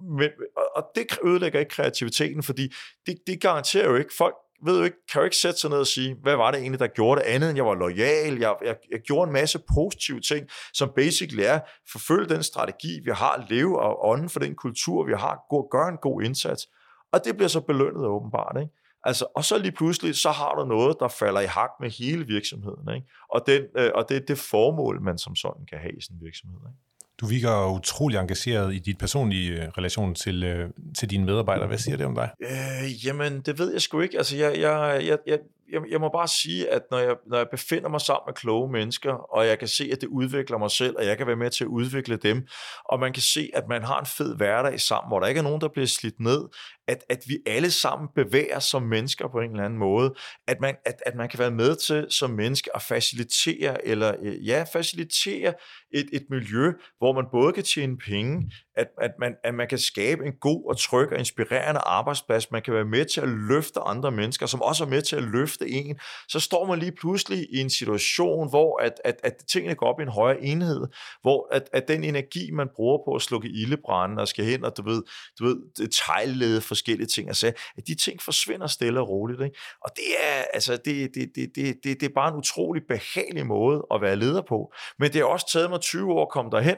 [0.00, 0.30] men,
[0.76, 2.72] og det ødelægger ikke kreativiteten, fordi
[3.06, 4.34] det, det garanterer jo ikke, folk
[4.64, 6.80] ved du ikke, kan jo ikke sætte sig ned og sige, hvad var det egentlig,
[6.80, 10.20] der gjorde det andet, end jeg var lojal, jeg, jeg, jeg gjorde en masse positive
[10.20, 11.60] ting, som basically er,
[11.92, 15.88] forfølge den strategi, vi har, leve og ånden for den kultur, vi har, gå, gøre
[15.88, 16.68] en god indsats.
[17.12, 18.72] Og det bliver så belønnet åbenbart, ikke?
[19.04, 22.26] Altså, og så lige pludselig, så har du noget, der falder i hak med hele
[22.26, 22.94] virksomheden.
[22.94, 23.06] Ikke?
[23.28, 26.16] Og, den, øh, og det er det formål, man som sådan kan have i sådan
[26.16, 26.58] en virksomhed.
[26.58, 26.78] Ikke?
[27.22, 31.66] Du virker utrolig engageret i dit personlige øh, relation til, øh, til dine medarbejdere.
[31.66, 32.30] Hvad siger det om dig?
[32.40, 34.18] Øh, jamen, det ved jeg sgu ikke.
[34.18, 35.38] Altså, jeg, jeg, jeg, jeg,
[35.72, 38.72] jeg, jeg må bare sige, at når jeg, når jeg befinder mig sammen med kloge
[38.72, 41.50] mennesker, og jeg kan se, at det udvikler mig selv, og jeg kan være med
[41.50, 42.46] til at udvikle dem,
[42.84, 45.42] og man kan se, at man har en fed hverdag sammen, hvor der ikke er
[45.42, 46.48] nogen, der bliver slidt ned,
[46.88, 50.14] at, at vi alle sammen bevæger som mennesker på en eller anden måde,
[50.48, 54.46] at man, at, at man kan være med til som menneske at facilitere, eller øh,
[54.46, 55.54] ja, facilitere
[55.94, 59.78] et, et miljø, hvor man både kan tjene penge, at, at, man, at man kan
[59.78, 63.80] skabe en god og tryg og inspirerende arbejdsplads, man kan være med til at løfte
[63.80, 67.46] andre mennesker, som også er med til at løfte en, så står man lige pludselig
[67.50, 70.86] i en situation, hvor at, at, at tingene går op i en højere enhed,
[71.22, 74.76] hvor at, at den energi, man bruger på at slukke ildebranden og skal hen og
[74.76, 75.02] du ved,
[75.38, 79.42] du ved detaljlede forskellige ting, og så, at de ting forsvinder stille og roligt.
[79.42, 79.56] Ikke?
[79.80, 83.46] Og det er, altså, det, det, det, det, det, det er bare en utrolig behagelig
[83.46, 84.72] måde at være leder på.
[84.98, 86.76] Men det har også taget mig 20 år at komme derhen.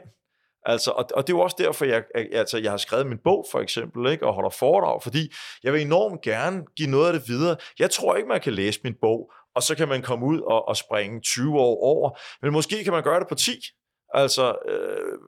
[0.65, 3.45] Altså, og, og det er jo også derfor, jeg, altså, jeg har skrevet min bog,
[3.51, 7.27] for eksempel, ikke, og holder foredrag, fordi jeg vil enormt gerne give noget af det
[7.27, 7.57] videre.
[7.79, 10.67] Jeg tror ikke, man kan læse min bog og så kan man komme ud og,
[10.67, 12.19] og springe 20 år over.
[12.41, 13.51] Men måske kan man gøre det på 10.
[14.13, 15.19] Altså, øh,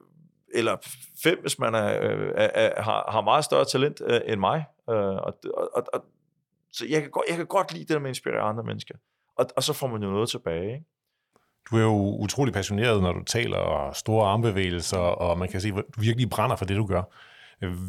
[0.54, 0.76] eller
[1.22, 4.64] 5, hvis man er, øh, er, er, har, har meget større talent øh, end mig.
[4.90, 6.04] Øh, og, og, og,
[6.72, 8.94] så jeg kan, godt, jeg kan godt lide det der med at inspirere andre mennesker.
[9.36, 10.72] Og, og så får man jo noget tilbage.
[10.74, 10.84] Ikke?
[11.70, 15.68] Du er jo utrolig passioneret, når du taler og store armbevægelser, og man kan se,
[15.68, 17.02] at du virkelig brænder for det, du gør.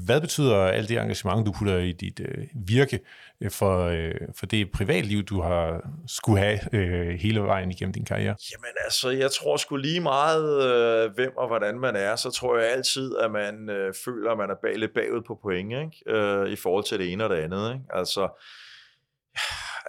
[0.06, 3.00] Hvad betyder alt det engagement, du putter i dit øh, virke
[3.42, 8.06] øh, for, øh, for det privatliv, du har skulle have øh, hele vejen igennem din
[8.06, 8.36] karriere?
[8.52, 12.58] Jamen altså, jeg tror sgu lige meget, øh, hvem og hvordan man er, så tror
[12.58, 16.18] jeg altid, at man øh, føler, at man er bag, lidt bagud på point, ikke?
[16.18, 17.74] Øh, i forhold til det ene og det andet.
[17.74, 17.86] Ikke?
[17.94, 18.30] Altså,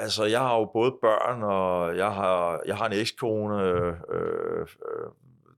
[0.01, 4.67] altså, jeg har jo både børn, og jeg har, jeg har en ekskone, øh, øh,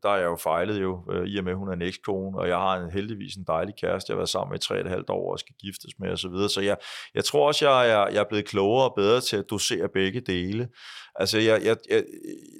[0.02, 2.38] der er jeg jo fejlet jo, øh, i og med, at hun er en ekskone,
[2.38, 4.74] og jeg har en, heldigvis en dejlig kæreste, jeg har været sammen med i tre
[4.74, 6.16] og et halvt år og skal giftes med osv.
[6.16, 6.48] Så, videre.
[6.48, 6.76] så jeg,
[7.14, 10.20] jeg tror også, jeg er, jeg er blevet klogere og bedre til at dosere begge
[10.20, 10.68] dele.
[11.14, 12.04] Altså, jeg, jeg, jeg,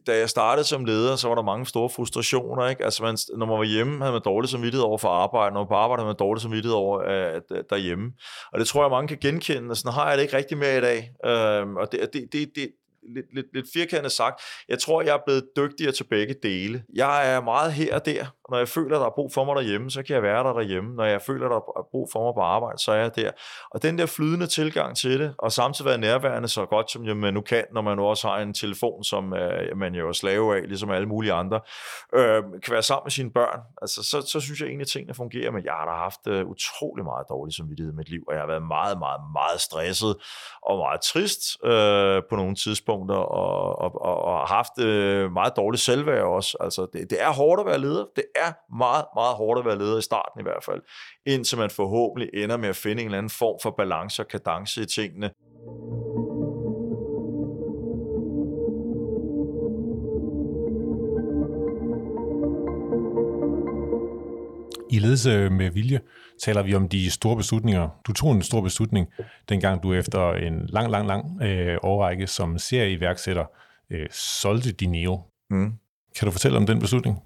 [0.07, 2.68] da jeg startede som leder, så var der mange store frustrationer.
[2.68, 2.85] Ikke?
[2.85, 5.55] Altså, man, når man var hjemme, havde man dårlig samvittighed over for arbejde.
[5.55, 8.12] Når man på arbejde, havde man dårlig samvittighed over at, at, derhjemme.
[8.52, 9.70] Og det tror jeg, mange kan genkende.
[9.70, 11.11] Og sådan har jeg det ikke rigtig mere i dag.
[11.26, 12.68] Øhm, og det, det, det, det,
[13.14, 16.84] lidt, lidt, lidt firkantet sagt, jeg tror, jeg er blevet dygtigere til begge dele.
[16.94, 18.26] Jeg er meget her og der.
[18.52, 20.94] Når jeg føler, der er brug for mig derhjemme, så kan jeg være der derhjemme.
[20.94, 23.30] Når jeg føler, der er brug for mig på arbejde, så er jeg der.
[23.70, 27.34] Og den der flydende tilgang til det, og samtidig være nærværende så godt, som man
[27.34, 30.56] nu kan, når man nu også har en telefon, som øh, man jo er slave
[30.56, 31.60] af, ligesom alle mulige andre,
[32.14, 33.60] øh, kan være sammen med sine børn.
[33.82, 36.46] Altså, så, så synes jeg egentlig, at tingene fungerer, men jeg har da haft øh,
[36.46, 40.16] utrolig meget dårlig samvittighed i mit liv, og jeg har været meget, meget, meget stresset
[40.62, 45.82] og meget trist øh, på nogle tidspunkter, og, og, og, og haft øh, meget dårligt
[45.82, 46.56] selvværd også.
[46.60, 48.04] Altså, det, det er hårdt at være leder.
[48.16, 50.81] Det er meget, meget hårdt at være leder i starten i hvert fald,
[51.26, 54.83] indtil man forhåbentlig ender med at finde en eller anden form for balance og kadence
[54.83, 55.31] i tingene.
[64.90, 66.00] I ledelse med vilje
[66.42, 67.88] taler vi om de store beslutninger.
[68.07, 69.09] Du tog en stor beslutning,
[69.48, 73.44] dengang du efter en lang, lang, lang øh, årrække som serieværksætter
[73.90, 75.20] øh, solgte Dineo.
[75.50, 75.72] Mm.
[76.18, 77.18] Kan du fortælle om den beslutning?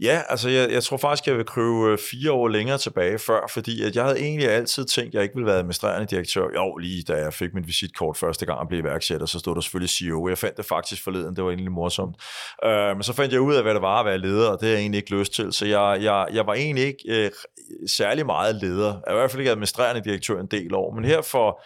[0.00, 3.40] Ja, altså jeg, jeg tror faktisk, jeg vil kryve øh, fire år længere tilbage før,
[3.50, 6.44] fordi at jeg havde egentlig altid tænkt, at jeg ikke ville være administrerende direktør.
[6.54, 9.60] Jo, lige da jeg fik mit visitkort første gang og blev iværksætter, så stod der
[9.60, 10.28] selvfølgelig CEO.
[10.28, 12.16] Jeg fandt det faktisk forleden, det var egentlig morsomt.
[12.64, 14.68] Øh, men så fandt jeg ud af, hvad det var at være leder, og det
[14.68, 15.52] har jeg egentlig ikke lyst til.
[15.52, 17.30] Så jeg, jeg, jeg var egentlig ikke øh,
[17.86, 18.92] særlig meget leder.
[19.06, 20.94] Jeg var i hvert fald ikke administrerende direktør en del år.
[20.94, 21.60] Men her for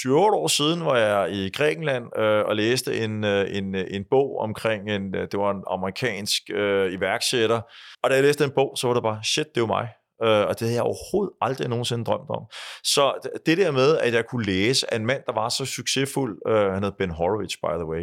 [0.00, 4.04] 7 år siden var jeg i Grækenland øh, og læste en, øh, en, øh, en
[4.10, 7.60] bog omkring, en, øh, det var en amerikansk øh, iværksætter,
[8.02, 9.88] og da jeg læste den bog, så var det bare, shit, det er jo mig.
[10.22, 12.42] Øh, og det havde jeg overhovedet aldrig nogensinde drømt om.
[12.84, 16.38] Så det der med, at jeg kunne læse af en mand, der var så succesfuld,
[16.46, 18.02] øh, han hed Ben Horowitz, by the way,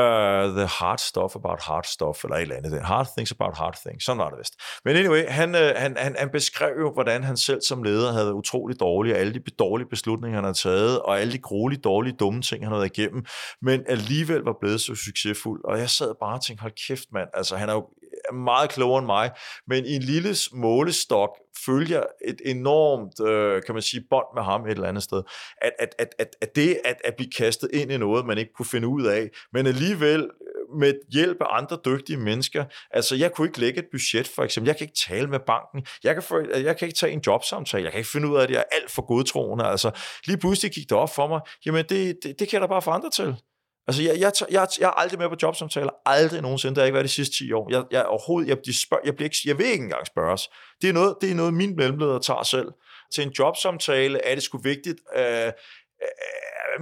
[0.00, 3.76] uh, The Hard Stuff About Hard Stuff, eller et eller andet, Hard Things About Hard
[3.86, 4.54] Things, sådan var det vist.
[4.84, 8.26] Men anyway, han, øh, han, han, han beskrev jo, hvordan han selv som leder havde
[8.26, 11.80] været utrolig dårlig, og alle de dårlige beslutninger, han havde taget, og alle de gruelige,
[11.80, 13.24] dårlige, dumme ting, han havde igennem,
[13.62, 15.64] men alligevel var blevet så succesfuld.
[15.64, 17.86] Og jeg sad bare og tænkte, hold kæft mand, altså han er jo
[18.32, 19.30] meget klogere end mig,
[19.66, 21.30] men i en lille målestok
[21.66, 25.22] følger et enormt, øh, kan man sige, bånd med ham et eller andet sted.
[25.62, 28.52] At, at, at, at, at det at, at blive kastet ind i noget, man ikke
[28.52, 32.64] kunne finde ud af, men alligevel øh, med hjælp af andre dygtige mennesker.
[32.90, 34.68] Altså, jeg kunne ikke lægge et budget, for eksempel.
[34.68, 35.86] Jeg kan ikke tale med banken.
[36.04, 37.84] Jeg kan, for, øh, jeg kan ikke tage en jobsamtale.
[37.84, 39.64] Jeg kan ikke finde ud af, at jeg er alt for godtroende.
[39.64, 39.90] Altså,
[40.26, 41.40] lige pludselig gik det op for mig.
[41.66, 43.36] Jamen, det, det, det kan jeg da bare få andre til.
[43.90, 45.90] Altså, jeg, jeg, jeg, jeg er aldrig med på jobsamtaler.
[46.06, 46.74] Aldrig nogensinde.
[46.74, 47.70] Det har ikke været de sidste 10 år.
[47.70, 50.50] Jeg, jeg, overhovedet, jeg, de spørg, jeg, bliver ikke, jeg vil ikke engang spørges.
[50.82, 52.68] Det er noget, det er noget min mellemleder tager selv.
[53.12, 55.52] Til en jobsamtale er det sgu vigtigt øh, øh,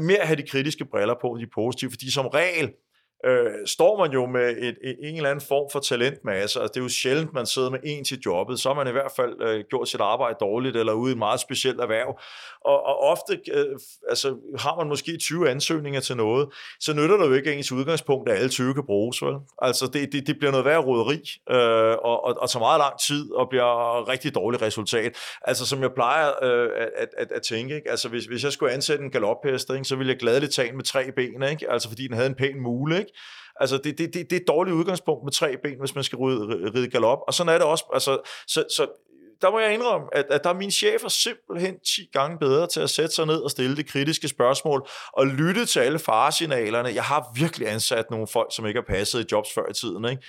[0.05, 2.71] mere at have de kritiske briller på, de positive, fordi som regel,
[3.25, 6.77] øh, står man jo med et, et, en eller anden form for talentmasse, og det
[6.77, 9.43] er jo sjældent, man sidder med en til jobbet, så har man i hvert fald
[9.43, 12.21] øh, gjort sit arbejde dårligt, eller ude i et meget specielt erhverv,
[12.65, 13.79] og, og ofte øh,
[14.09, 16.49] altså, har man måske 20 ansøgninger til noget,
[16.81, 19.35] så nytter det jo ikke ens udgangspunkt, at alle 20 kan bruges, vel?
[19.63, 22.99] Altså, det, det, det bliver noget værd roderi, øh, og, og, og tager meget lang
[22.99, 25.17] tid, og bliver rigtig dårligt resultat.
[25.43, 27.91] Altså, som jeg plejer øh, at, at, at tænke, ikke?
[27.91, 30.77] Altså, hvis, hvis jeg skulle ansætte en galophest, ikke, så ville jeg gladeligt tage en
[30.77, 31.71] med tre ben, ikke?
[31.71, 33.08] Altså, fordi den havde en pæn mule, ikke?
[33.61, 36.19] Altså, det, det, det, det er et dårligt udgangspunkt med tre ben, hvis man skal
[36.19, 37.19] ride, ride galop.
[37.27, 37.85] Og sådan er det også.
[37.95, 38.87] Altså, så, så
[39.43, 42.81] der må jeg indrømme, at, at der er mine chefer simpelthen 10 gange bedre til
[42.81, 46.95] at sætte sig ned og stille det kritiske spørgsmål og lytte til alle faresignalerne.
[46.95, 50.05] Jeg har virkelig ansat nogle folk, som ikke har passet i jobs før i tiden.
[50.05, 50.23] Ikke?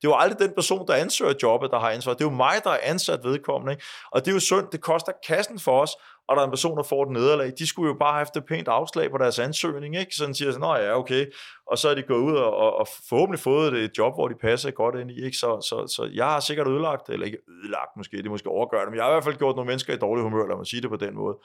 [0.00, 2.12] Det er jo aldrig den person, der ansøger jobbet, der har ansvar.
[2.12, 3.72] Det er jo mig, der er ansat vedkommende.
[3.72, 3.84] Ikke?
[4.12, 5.90] Og det er jo synd, det koster kassen for os,
[6.28, 8.44] og der er en person, der får et nederlag, de skulle jo bare have et
[8.44, 10.14] pænt afslag på deres ansøgning, ikke?
[10.14, 11.26] Sådan siger sådan, ja, okay,
[11.66, 14.34] og så er de gået ud og, og, og forhåbentlig fået et job, hvor de
[14.34, 15.36] passer godt ind i, ikke?
[15.36, 18.90] Så, så, så jeg har sikkert ødelagt, eller ikke ødelagt måske, det er måske overgørende,
[18.90, 20.82] men jeg har i hvert fald gjort nogle mennesker i dårlig humør, lad mig sige
[20.82, 21.36] det på den måde.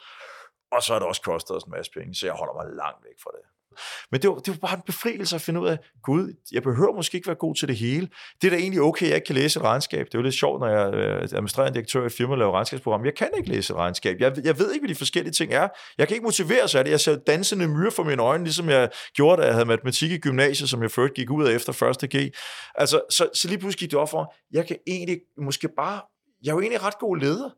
[0.72, 3.04] Og så har det også kostet os en masse penge, så jeg holder mig langt
[3.04, 3.55] væk fra det.
[4.12, 6.96] Men det var, det var bare en befrielse at finde ud af, gud, jeg behøver
[6.96, 8.10] måske ikke være god til det hele.
[8.42, 10.06] Det er da egentlig okay, jeg ikke kan læse et regnskab.
[10.06, 12.52] Det er jo lidt sjovt, når jeg er administrerende direktør i et firma og laver
[12.52, 13.06] regnskabsprogram.
[13.06, 14.16] Jeg kan ikke læse et regnskab.
[14.20, 15.68] Jeg, jeg ved ikke, hvad de forskellige ting er.
[15.98, 16.92] Jeg kan ikke motivere sig af det.
[16.92, 20.18] Jeg ser dansende myre for mine øjne, ligesom jeg gjorde, da jeg havde matematik i
[20.18, 22.32] gymnasiet, som jeg først gik ud af efter første G.
[22.76, 26.02] Altså, så, så lige pludselig gik det op for, jeg kan egentlig måske bare,
[26.44, 27.50] jeg er jo egentlig ret god leder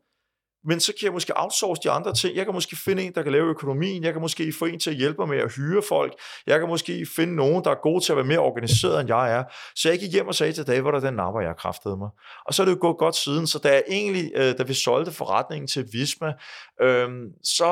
[0.64, 2.36] men så kan jeg måske outsource de andre ting.
[2.36, 4.04] Jeg kan måske finde en, der kan lave økonomien.
[4.04, 6.12] Jeg kan måske få en til at hjælpe mig med at hyre folk.
[6.46, 9.32] Jeg kan måske finde nogen, der er gode til at være mere organiseret, end jeg
[9.32, 9.44] er.
[9.76, 12.08] Så jeg gik hjem og sagde til David, hvor der den napper, jeg kraftede mig.
[12.46, 13.46] Og så er det jo gået godt siden.
[13.46, 16.32] Så da jeg egentlig, øh, da vi solgte forretningen til Visma,
[16.80, 17.66] øhm, så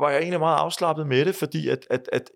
[0.00, 2.30] var jeg egentlig meget afslappet med det, fordi at, at, at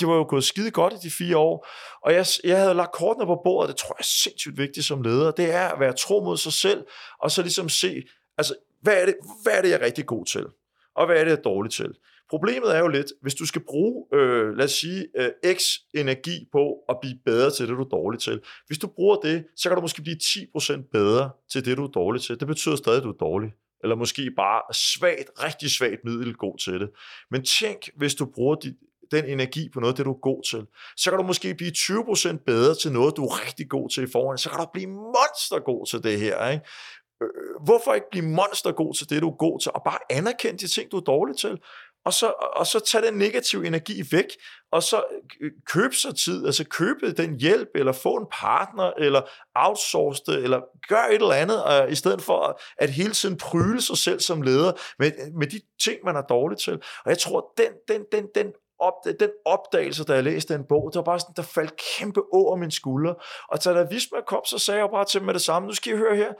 [0.00, 1.66] det var jo gået skide godt i de fire år.
[2.04, 5.02] Og jeg, jeg havde lagt kortene på bordet, det tror jeg er sindssygt vigtigt som
[5.02, 5.30] leder.
[5.30, 6.84] Det er at være tro mod sig selv,
[7.22, 8.02] og så ligesom se,
[8.38, 10.46] altså hvad er, det, hvad er det, jeg er rigtig god til?
[10.94, 11.94] Og hvad er det, jeg er dårlig til?
[12.30, 15.62] Problemet er jo lidt, hvis du skal bruge, øh, lad os sige, øh, x
[15.94, 18.40] energi på at blive bedre til det, du er dårlig til.
[18.66, 21.90] Hvis du bruger det, så kan du måske blive 10% bedre til det, du er
[21.90, 22.40] dårlig til.
[22.40, 23.52] Det betyder stadig, at du er dårlig.
[23.82, 26.90] Eller måske bare svagt, rigtig svagt middel god til det.
[27.30, 28.74] Men tænk, hvis du bruger dit,
[29.10, 30.66] den energi på noget, det du er god til.
[30.96, 34.06] Så kan du måske blive 20% bedre til noget, du er rigtig god til i
[34.12, 34.38] forhånd.
[34.38, 36.48] Så kan du blive monster god til det her.
[36.48, 36.64] Ikke?
[37.22, 37.28] Øh,
[37.64, 40.90] hvorfor ikke blive monstergod til det, du er god til, og bare anerkende de ting,
[40.90, 41.58] du er dårlig til,
[42.04, 44.26] og så, og så tage den negative energi væk,
[44.72, 45.02] og så
[45.40, 49.22] øh, købe sig tid, altså købe den hjælp, eller få en partner, eller
[49.54, 53.80] outsource det, eller gør et eller andet, og i stedet for at hele tiden pryle
[53.80, 56.74] sig selv som leder med, med de ting, man er dårlig til.
[57.04, 60.90] Og jeg tror, den, den, den, den op, den opdagelse, da jeg læste den bog,
[60.92, 63.14] det var bare sådan, der faldt kæmpe over min skulder.
[63.48, 65.92] Og da der Visma kom, så sagde jeg bare til med det samme, nu skal
[65.92, 66.32] I høre her,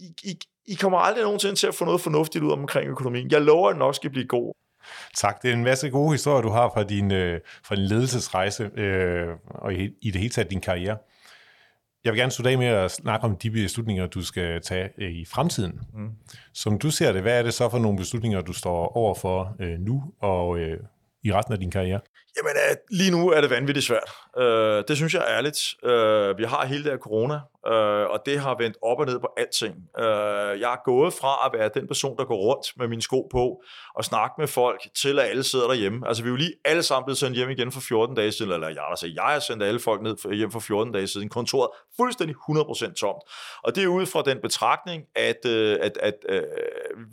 [0.00, 3.30] i, I, I kommer aldrig nogensinde til at få noget fornuftigt ud omkring økonomien.
[3.30, 4.54] Jeg lover, at den nok skal blive god.
[5.16, 5.42] Tak.
[5.42, 9.26] Det er en masse gode historier, du har fra din, øh, fra din ledelsesrejse øh,
[9.44, 10.96] og i, i det hele taget din karriere.
[12.04, 15.10] Jeg vil gerne slutte af med at snakke om de beslutninger, du skal tage øh,
[15.10, 15.80] i fremtiden.
[15.94, 16.10] Mm.
[16.54, 19.56] Som du ser det, hvad er det så for nogle beslutninger, du står over for
[19.60, 20.78] øh, nu og øh,
[21.24, 22.00] i resten af din karriere?
[22.36, 24.10] Jamen, øh, lige nu er det vanvittigt svært.
[24.40, 25.58] Øh, det synes jeg er ærligt.
[25.84, 29.20] Øh, vi har hele det her corona, øh, og det har vendt op og ned
[29.20, 29.74] på alting.
[29.98, 33.28] Øh, jeg er gået fra at være den person, der går rundt med mine sko
[33.32, 33.62] på
[33.94, 36.08] og snakke med folk, til at alle sidder derhjemme.
[36.08, 38.52] Altså, vi er jo lige alle sammen blevet sendt hjem igen for 14 dage siden,
[38.52, 41.28] eller jeg, altså, jeg har sendt alle folk ned hjem for 14 dage siden.
[41.28, 43.22] Kontoret fuldstændig 100% tomt.
[43.64, 46.42] Og det er ud fra den betragtning, at, øh, at, at øh,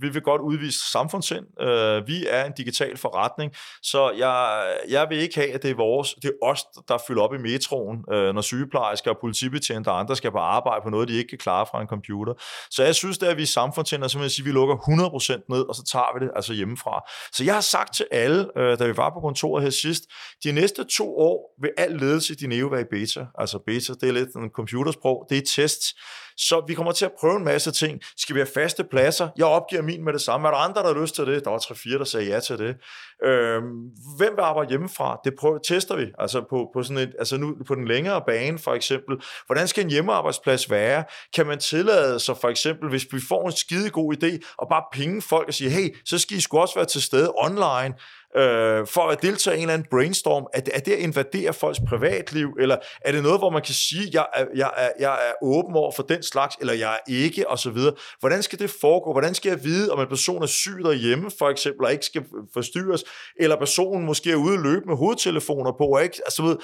[0.02, 1.62] vi vil godt udvise samfundssind.
[1.62, 5.76] Øh, vi er en digital forretning, så jeg, jeg vil ikke have, at det er
[5.76, 10.00] vores, det er os, der fylder op i metroen, øh, når sygeplejersker og politibetjente og
[10.00, 12.34] andre skal på arbejde på noget, de ikke kan klare fra en computer.
[12.70, 14.76] Så jeg synes, det er, at vi er samfundstænder, så vil sige, at vi lukker
[14.76, 17.02] 100% ned, og så tager vi det altså hjemmefra.
[17.32, 20.04] Så jeg har sagt til alle, øh, da vi var på kontoret her sidst,
[20.44, 23.26] de næste to år vil al ledelse i Dineo være i beta.
[23.38, 25.94] Altså beta, det er lidt en computersprog, det er tests.
[26.38, 28.02] Så vi kommer til at prøve en masse ting.
[28.18, 29.30] Skal vi have faste pladser?
[29.38, 30.48] Jeg opgiver min med det samme.
[30.48, 31.46] Er der andre, der har lyst til det?
[31.46, 32.76] Der var 3-4, der sagde ja til det.
[33.24, 33.76] Øhm,
[34.18, 35.20] hvem vil arbejde hjemmefra?
[35.24, 36.06] Det prøver, tester vi.
[36.20, 39.18] Altså på, på, sådan et, altså nu, på den længere bane for eksempel.
[39.46, 41.04] Hvordan skal en hjemmearbejdsplads være?
[41.36, 44.84] Kan man tillade sig for eksempel, hvis vi får en skide god idé, og bare
[44.94, 47.94] pinge folk og sige, hey, så skal I sgu også være til stede online
[48.36, 50.46] øh, for at deltage i en eller anden brainstorm?
[50.54, 53.74] Er det, er det at invadere folks privatliv, eller er det noget, hvor man kan
[53.74, 57.00] sige, jeg er, jeg er, jeg er åben over for den slags, eller jeg er
[57.08, 57.94] ikke, og så videre.
[58.20, 59.12] Hvordan skal det foregå?
[59.12, 62.24] Hvordan skal jeg vide, om en person er syg derhjemme, for eksempel, og ikke skal
[62.54, 63.04] forstyrres,
[63.40, 66.58] eller personen måske er ude og løbe med hovedtelefoner på, og ikke, altså, ved,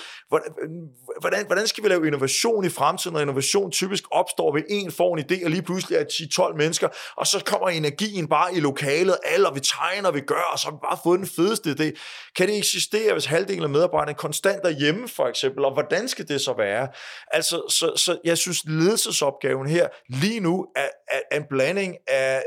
[1.21, 5.17] hvordan, hvordan skal vi lave innovation i fremtiden, når innovation typisk opstår ved en får
[5.17, 6.03] en idé, og lige pludselig er
[6.51, 10.49] 10-12 mennesker, og så kommer energien bare i lokalet, alle, og vi tegner, vi gør,
[10.53, 11.99] og så har vi bare fået den fedeste idé.
[12.35, 16.27] Kan det eksistere, hvis halvdelen af medarbejderne konstant er hjemme, for eksempel, og hvordan skal
[16.27, 16.87] det så være?
[17.31, 22.43] Altså, så, så jeg synes, ledelsesopgaven her lige nu er, er, er en blanding af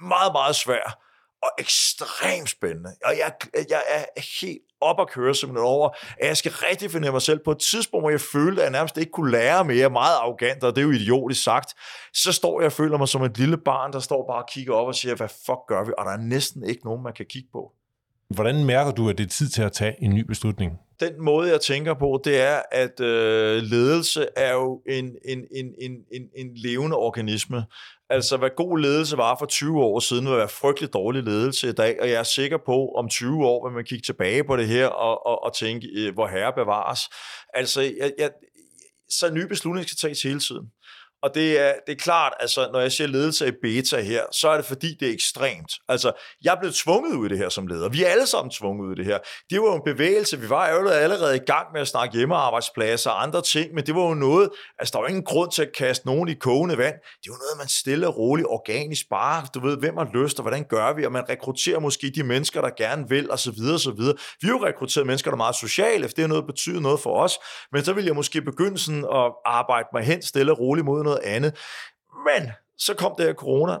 [0.00, 0.98] meget, meget svær
[1.42, 2.90] og ekstremt spændende.
[3.04, 3.32] Og jeg,
[3.68, 4.04] jeg er
[4.40, 5.88] helt op at køre simpelthen over,
[6.20, 8.72] at jeg skal rigtig finde mig selv på et tidspunkt, hvor jeg følte, at jeg
[8.72, 11.74] nærmest ikke kunne lære mere, meget arrogant, og det er jo idiotisk sagt,
[12.14, 14.74] så står jeg og føler mig som et lille barn, der står bare og kigger
[14.74, 15.92] op og siger, hvad fuck gør vi?
[15.98, 17.72] Og der er næsten ikke nogen, man kan kigge på.
[18.34, 20.72] Hvordan mærker du, at det er tid til at tage en ny beslutning?
[21.00, 25.66] Den måde, jeg tænker på, det er, at øh, ledelse er jo en, en, en,
[25.80, 27.64] en, en, en levende organisme.
[28.10, 31.72] Altså, hvad god ledelse var for 20 år siden, vil være frygtelig dårlig ledelse i
[31.72, 34.68] dag, og jeg er sikker på, om 20 år vil man kigge tilbage på det
[34.68, 37.00] her og, og, og tænke, øh, hvor herre bevares.
[37.54, 38.30] Altså, jeg, jeg,
[39.08, 40.70] så nye beslutninger skal tages hele tiden.
[41.22, 44.48] Og det er, det er klart, altså, når jeg siger ledelse i beta her, så
[44.48, 45.72] er det fordi, det er ekstremt.
[45.88, 46.12] Altså,
[46.44, 47.88] jeg blev tvunget ud i det her som leder.
[47.88, 49.18] Vi er alle sammen tvunget ud i det her.
[49.50, 50.40] Det var jo en bevægelse.
[50.40, 53.94] Vi var jo allerede i gang med at snakke hjemmearbejdspladser og andre ting, men det
[53.94, 56.94] var jo noget, altså der var ingen grund til at kaste nogen i kogende vand.
[56.94, 60.42] Det var noget, man stille og roligt, organisk bare, du ved, hvem har lyst, og
[60.42, 63.74] hvordan gør vi, og man rekrutterer måske de mennesker, der gerne vil, og så videre,
[63.74, 64.16] og så videre.
[64.40, 66.80] Vi har jo rekrutteret mennesker, der er meget sociale, for det er noget, der betyder
[66.80, 67.38] noget for os,
[67.72, 71.05] men så vil jeg måske begynde sådan at arbejde mig hen stille og roligt mod
[71.06, 71.58] noget andet.
[72.26, 73.78] Men så kom det her corona,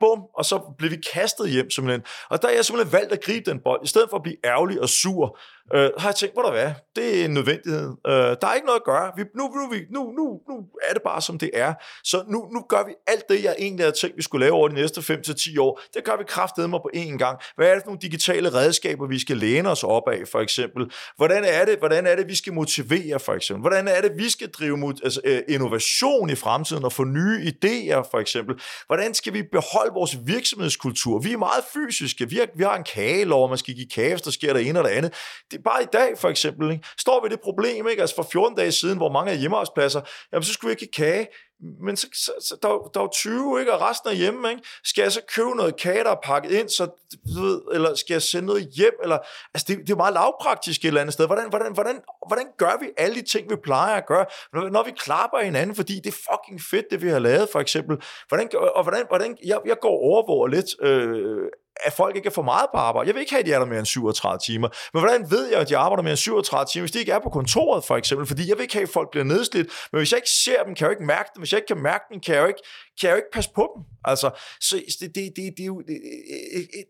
[0.00, 2.04] bum, og så blev vi kastet hjem simpelthen.
[2.30, 4.36] Og der har jeg simpelthen valgt at gribe den bold, i stedet for at blive
[4.44, 5.38] ærgerlig og sur,
[5.74, 7.88] øh, har jeg tænkt, hvor der hvad, det er en nødvendighed.
[8.06, 9.12] Øh, der er ikke noget at gøre.
[9.16, 11.74] Vi, nu, nu, nu, nu, nu er det bare, som det er.
[12.04, 14.68] Så nu, nu gør vi alt det, jeg egentlig havde tænkt, vi skulle lave over
[14.68, 15.80] de næste 5-10 år.
[15.94, 17.38] Det gør vi kraftedeme mig på én gang.
[17.56, 20.90] Hvad er det for nogle digitale redskaber, vi skal læne os op af, for eksempel?
[21.16, 23.60] Hvordan er det, hvordan er det vi skal motivere, for eksempel?
[23.60, 27.52] Hvordan er det, vi skal drive mod, altså, øh, innovation i fremtiden og få nye
[27.52, 28.60] idéer, for eksempel?
[28.86, 31.18] Hvordan skal vi beholde vores virksomhedskultur?
[31.18, 32.30] Vi er meget fysiske.
[32.30, 34.90] Vi har, vi har en kagelov, man skal give kage, der sker der ene eller
[34.90, 35.14] andet.
[35.50, 36.84] Det, bare i dag, for eksempel, ikke?
[36.98, 38.00] står vi det problem, ikke?
[38.00, 40.00] altså for 14 dage siden, hvor mange af hjemmearbejdspladser,
[40.32, 41.28] jamen så skulle vi ikke kage,
[41.60, 43.72] men så, så, så der, der er 20, ikke?
[43.72, 44.50] og resten er hjemme.
[44.50, 44.62] Ikke?
[44.84, 46.86] Skal jeg så købe noget kage, der er pakket ind, så,
[47.34, 48.92] du ved, eller skal jeg sende noget hjem?
[49.02, 49.18] Eller,
[49.54, 51.26] altså det, det er meget lavpraktisk et eller andet sted.
[51.26, 54.82] Hvordan, hvordan, hvordan, hvordan gør vi alle de ting, vi plejer at gøre, når, når
[54.82, 58.02] vi klapper hinanden, fordi det er fucking fedt, det vi har lavet, for eksempel.
[58.28, 61.48] Hvordan, og hvordan, hvordan jeg, jeg går overvåger lidt øh,
[61.84, 63.06] at folk ikke er for meget på arbejde.
[63.06, 64.68] Jeg vil ikke have, at de er der mere end 37 timer.
[64.92, 67.18] Men hvordan ved jeg, at de arbejder mere end 37 timer, hvis de ikke er
[67.18, 68.26] på kontoret, for eksempel?
[68.26, 69.68] Fordi jeg vil ikke have, at folk bliver nedslidt.
[69.92, 71.40] Men hvis jeg ikke ser dem, kan jeg jo ikke mærke dem.
[71.40, 72.62] Hvis jeg ikke kan mærke dem, kan jeg jo ikke,
[73.00, 73.84] kan jeg jo ikke passe på dem.
[74.04, 76.00] Altså, så det, det, det, det, er jo, det,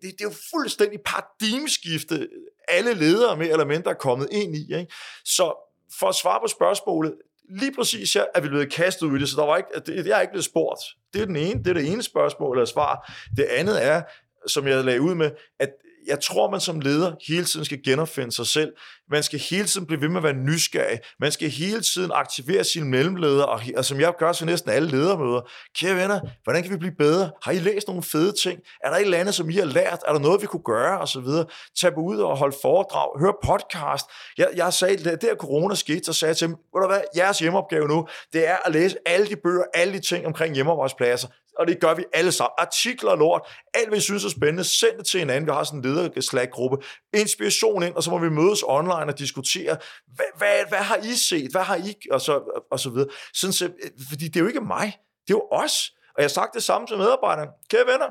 [0.03, 2.29] det, det er jo fuldstændig paradigmeskifte,
[2.68, 4.77] alle ledere mere eller mindre er kommet ind i.
[4.79, 4.92] Ikke?
[5.25, 5.55] Så
[5.99, 7.14] for at svare på spørgsmålet,
[7.49, 10.07] lige præcis her er vi blevet kastet ud i det, så der var ikke, det,
[10.07, 10.81] jeg er ikke blevet spurgt.
[11.12, 13.12] Det er, den ene, det er det ene spørgsmål eller svar.
[13.37, 14.03] Det andet er,
[14.46, 15.30] som jeg lagde ud med,
[15.61, 15.70] at
[16.06, 18.72] jeg tror, man som leder hele tiden skal genopfinde sig selv.
[19.11, 20.98] Man skal hele tiden blive ved med at være nysgerrig.
[21.20, 24.88] Man skal hele tiden aktivere sine mellemledere, og, og som jeg gør til næsten alle
[24.88, 25.40] ledermøder.
[25.78, 27.30] Kære venner, hvordan kan vi blive bedre?
[27.42, 28.61] Har I læst nogle fede ting?
[28.85, 29.98] Er der et eller andet, som I har lært?
[30.06, 31.00] Er der noget, vi kunne gøre?
[31.00, 31.46] Og så videre.
[31.80, 33.20] Tag ud og hold foredrag.
[33.20, 34.06] Hør podcast.
[34.38, 37.00] Jeg, jeg sagde, det der corona skete, så sagde jeg til dem, ved du hvad,
[37.16, 41.28] jeres hjemmeopgave nu, det er at læse alle de bøger, alle de ting omkring hjemmearbejdspladser
[41.58, 42.54] og det gør vi alle sammen.
[42.58, 43.42] Artikler og lort,
[43.74, 45.46] alt hvad I synes er spændende, send det til hinanden.
[45.46, 46.76] Vi har sådan en leder-Slack-gruppe.
[47.14, 49.76] Inspiration ind, og så må vi mødes online og diskutere,
[50.14, 53.08] hvad, hvad, hvad har I set, hvad har I, og så, og så videre.
[53.34, 53.70] Sådan, så,
[54.08, 55.90] fordi det er jo ikke mig, det er jo os.
[56.14, 57.50] Og jeg har sagt det samme til medarbejderne.
[57.70, 58.08] Kære venner,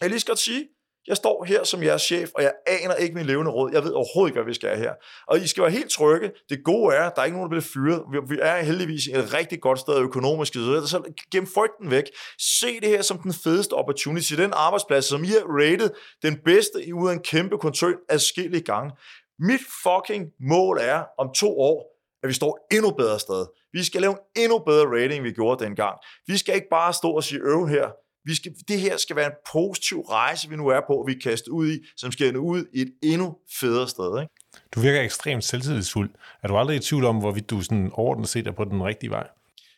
[0.00, 0.68] jeg lige skal sige,
[1.08, 3.70] jeg står her som jeres chef, og jeg aner ikke min levende råd.
[3.72, 4.92] Jeg ved overhovedet ikke, hvad vi skal her.
[5.28, 6.30] Og I skal være helt trygge.
[6.48, 8.02] Det gode er, der er ikke nogen, der bliver fyret.
[8.28, 10.54] Vi er heldigvis et rigtig godt sted økonomisk.
[10.54, 12.04] Så gem frygten væk.
[12.38, 14.34] Se det her som den fedeste opportunity.
[14.34, 15.90] Den arbejdsplads, som I har rated
[16.22, 18.92] den bedste i ud af en kæmpe koncern adskillige gange.
[19.38, 23.46] Mit fucking mål er om to år, at vi står endnu bedre sted.
[23.72, 25.98] Vi skal lave en endnu bedre rating, vi gjorde dengang.
[26.26, 27.88] Vi skal ikke bare stå og sige øv her.
[28.26, 31.20] Vi skal, det her skal være en positiv rejse, vi nu er på, vi er
[31.22, 34.20] kastet ud i, som skal ende ud i et endnu federe sted.
[34.20, 34.34] Ikke?
[34.74, 36.10] Du virker ekstremt selvtillidsfuld.
[36.42, 39.10] Er du aldrig i tvivl om, hvorvidt du sådan overordnet set er på den rigtige
[39.10, 39.28] vej?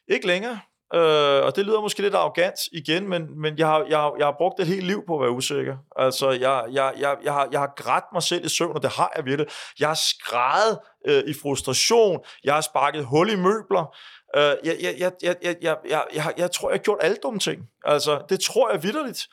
[0.09, 0.61] Ikke længere.
[0.95, 4.27] Øh, og det lyder måske lidt arrogant igen, men, men jeg, har, jeg, har, jeg
[4.27, 5.77] har brugt et helt liv på at være usikker.
[5.97, 8.91] Altså, jeg, jeg, jeg, jeg, har, jeg har grædt mig selv i søvn, og det
[8.91, 9.47] har jeg virkelig.
[9.81, 12.21] Jeg har skrevet øh, i frustration.
[12.45, 13.97] Jeg har sparket hul i møbler.
[14.37, 17.17] Øh, jeg, jeg, jeg, jeg, jeg, jeg, jeg, jeg, jeg tror, jeg har gjort alle
[17.23, 17.63] dumme ting.
[17.85, 19.27] Altså, det tror jeg vidderligt.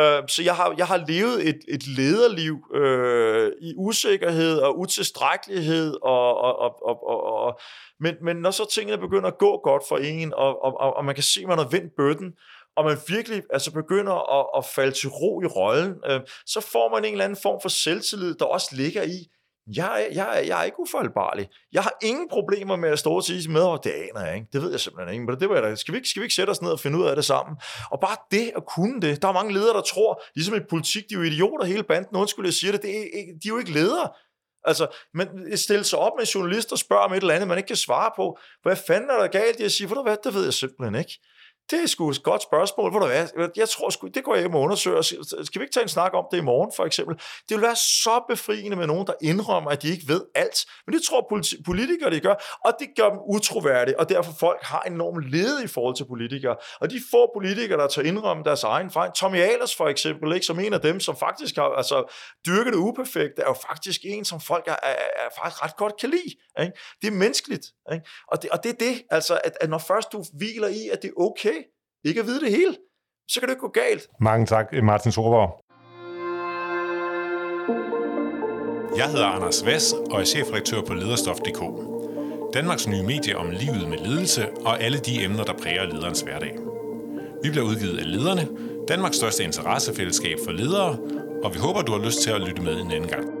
[0.00, 5.94] Øh, så jeg har, jeg har levet et, et lederliv øh, i usikkerhed og utilstrækkelighed,
[6.02, 7.60] og, og, og, og, og, og,
[8.00, 11.04] men, men når så tingene begynder at gå godt for en, og, og, og, og
[11.04, 12.32] man kan se, at man har vendt bøtten,
[12.76, 16.90] og man virkelig altså begynder at, at falde til ro i rollen, øh, så får
[16.90, 19.28] man en eller anden form for selvtillid, der også ligger i,
[19.76, 21.48] jeg, jeg, jeg er ikke ufejlbarlig.
[21.72, 24.46] Jeg har ingen problemer med at stå og sige med, at det aner jeg ikke.
[24.52, 25.26] Det ved jeg simpelthen ikke.
[25.26, 25.74] Men det var jeg da.
[25.74, 27.56] Skal, vi ikke, skal vi ikke sætte os ned og finde ud af det sammen?
[27.90, 29.22] Og bare det at kunne det.
[29.22, 32.16] Der er mange ledere, der tror, ligesom i politik, de er jo idioter hele banden.
[32.16, 32.82] Undskyld, jeg siger det.
[32.82, 33.02] det er,
[33.42, 34.08] de er jo ikke ledere.
[34.64, 37.58] Altså, men stille sig op med en journalist og spørge om et eller andet, man
[37.58, 38.38] ikke kan svare på.
[38.62, 41.18] Hvad fanden er der galt i at sige, for hvad, det ved jeg simpelthen ikke.
[41.70, 42.90] Det er sgu et godt spørgsmål.
[42.90, 43.48] Hvor du er.
[43.56, 45.02] Jeg tror sgu, det går jeg hjem og undersøger.
[45.02, 47.16] Skal vi ikke tage en snak om det i morgen, for eksempel?
[47.48, 50.66] Det vil være så befriende med nogen, der indrømmer, at de ikke ved alt.
[50.86, 54.62] Men det tror politi- politikere, de gør, og det gør dem utroværdige, og derfor folk
[54.62, 56.56] har enorm lede i forhold til politikere.
[56.80, 60.46] Og de få politikere, der tager indrømme deres egen fejl, Tommy Ahlers for eksempel, ikke,
[60.46, 62.14] som en af dem, som faktisk har altså,
[62.46, 65.96] dyrket det uperfekte, er jo faktisk en, som folk er, er, er faktisk ret godt
[66.00, 66.34] kan lide.
[66.60, 66.72] Ikke?
[67.02, 67.66] Det er menneskeligt.
[67.92, 68.06] Ikke?
[68.28, 71.02] Og, det, og det er det, altså, at, at når først du hviler i, at
[71.02, 71.57] det er okay,
[72.08, 72.76] ikke at vide det hele,
[73.28, 74.08] så kan det ikke gå galt.
[74.20, 75.64] Mange tak, Martin Sorborg.
[78.96, 81.62] Jeg hedder Anders Vass og er chefredaktør på lederstof.dk.
[82.54, 86.56] Danmarks nye medie om livet med ledelse og alle de emner, der præger lederens hverdag.
[87.42, 88.48] Vi bliver udgivet af Lederne,
[88.88, 90.98] Danmarks største interessefællesskab for ledere,
[91.44, 93.37] og vi håber, du har lyst til at lytte med en anden gang.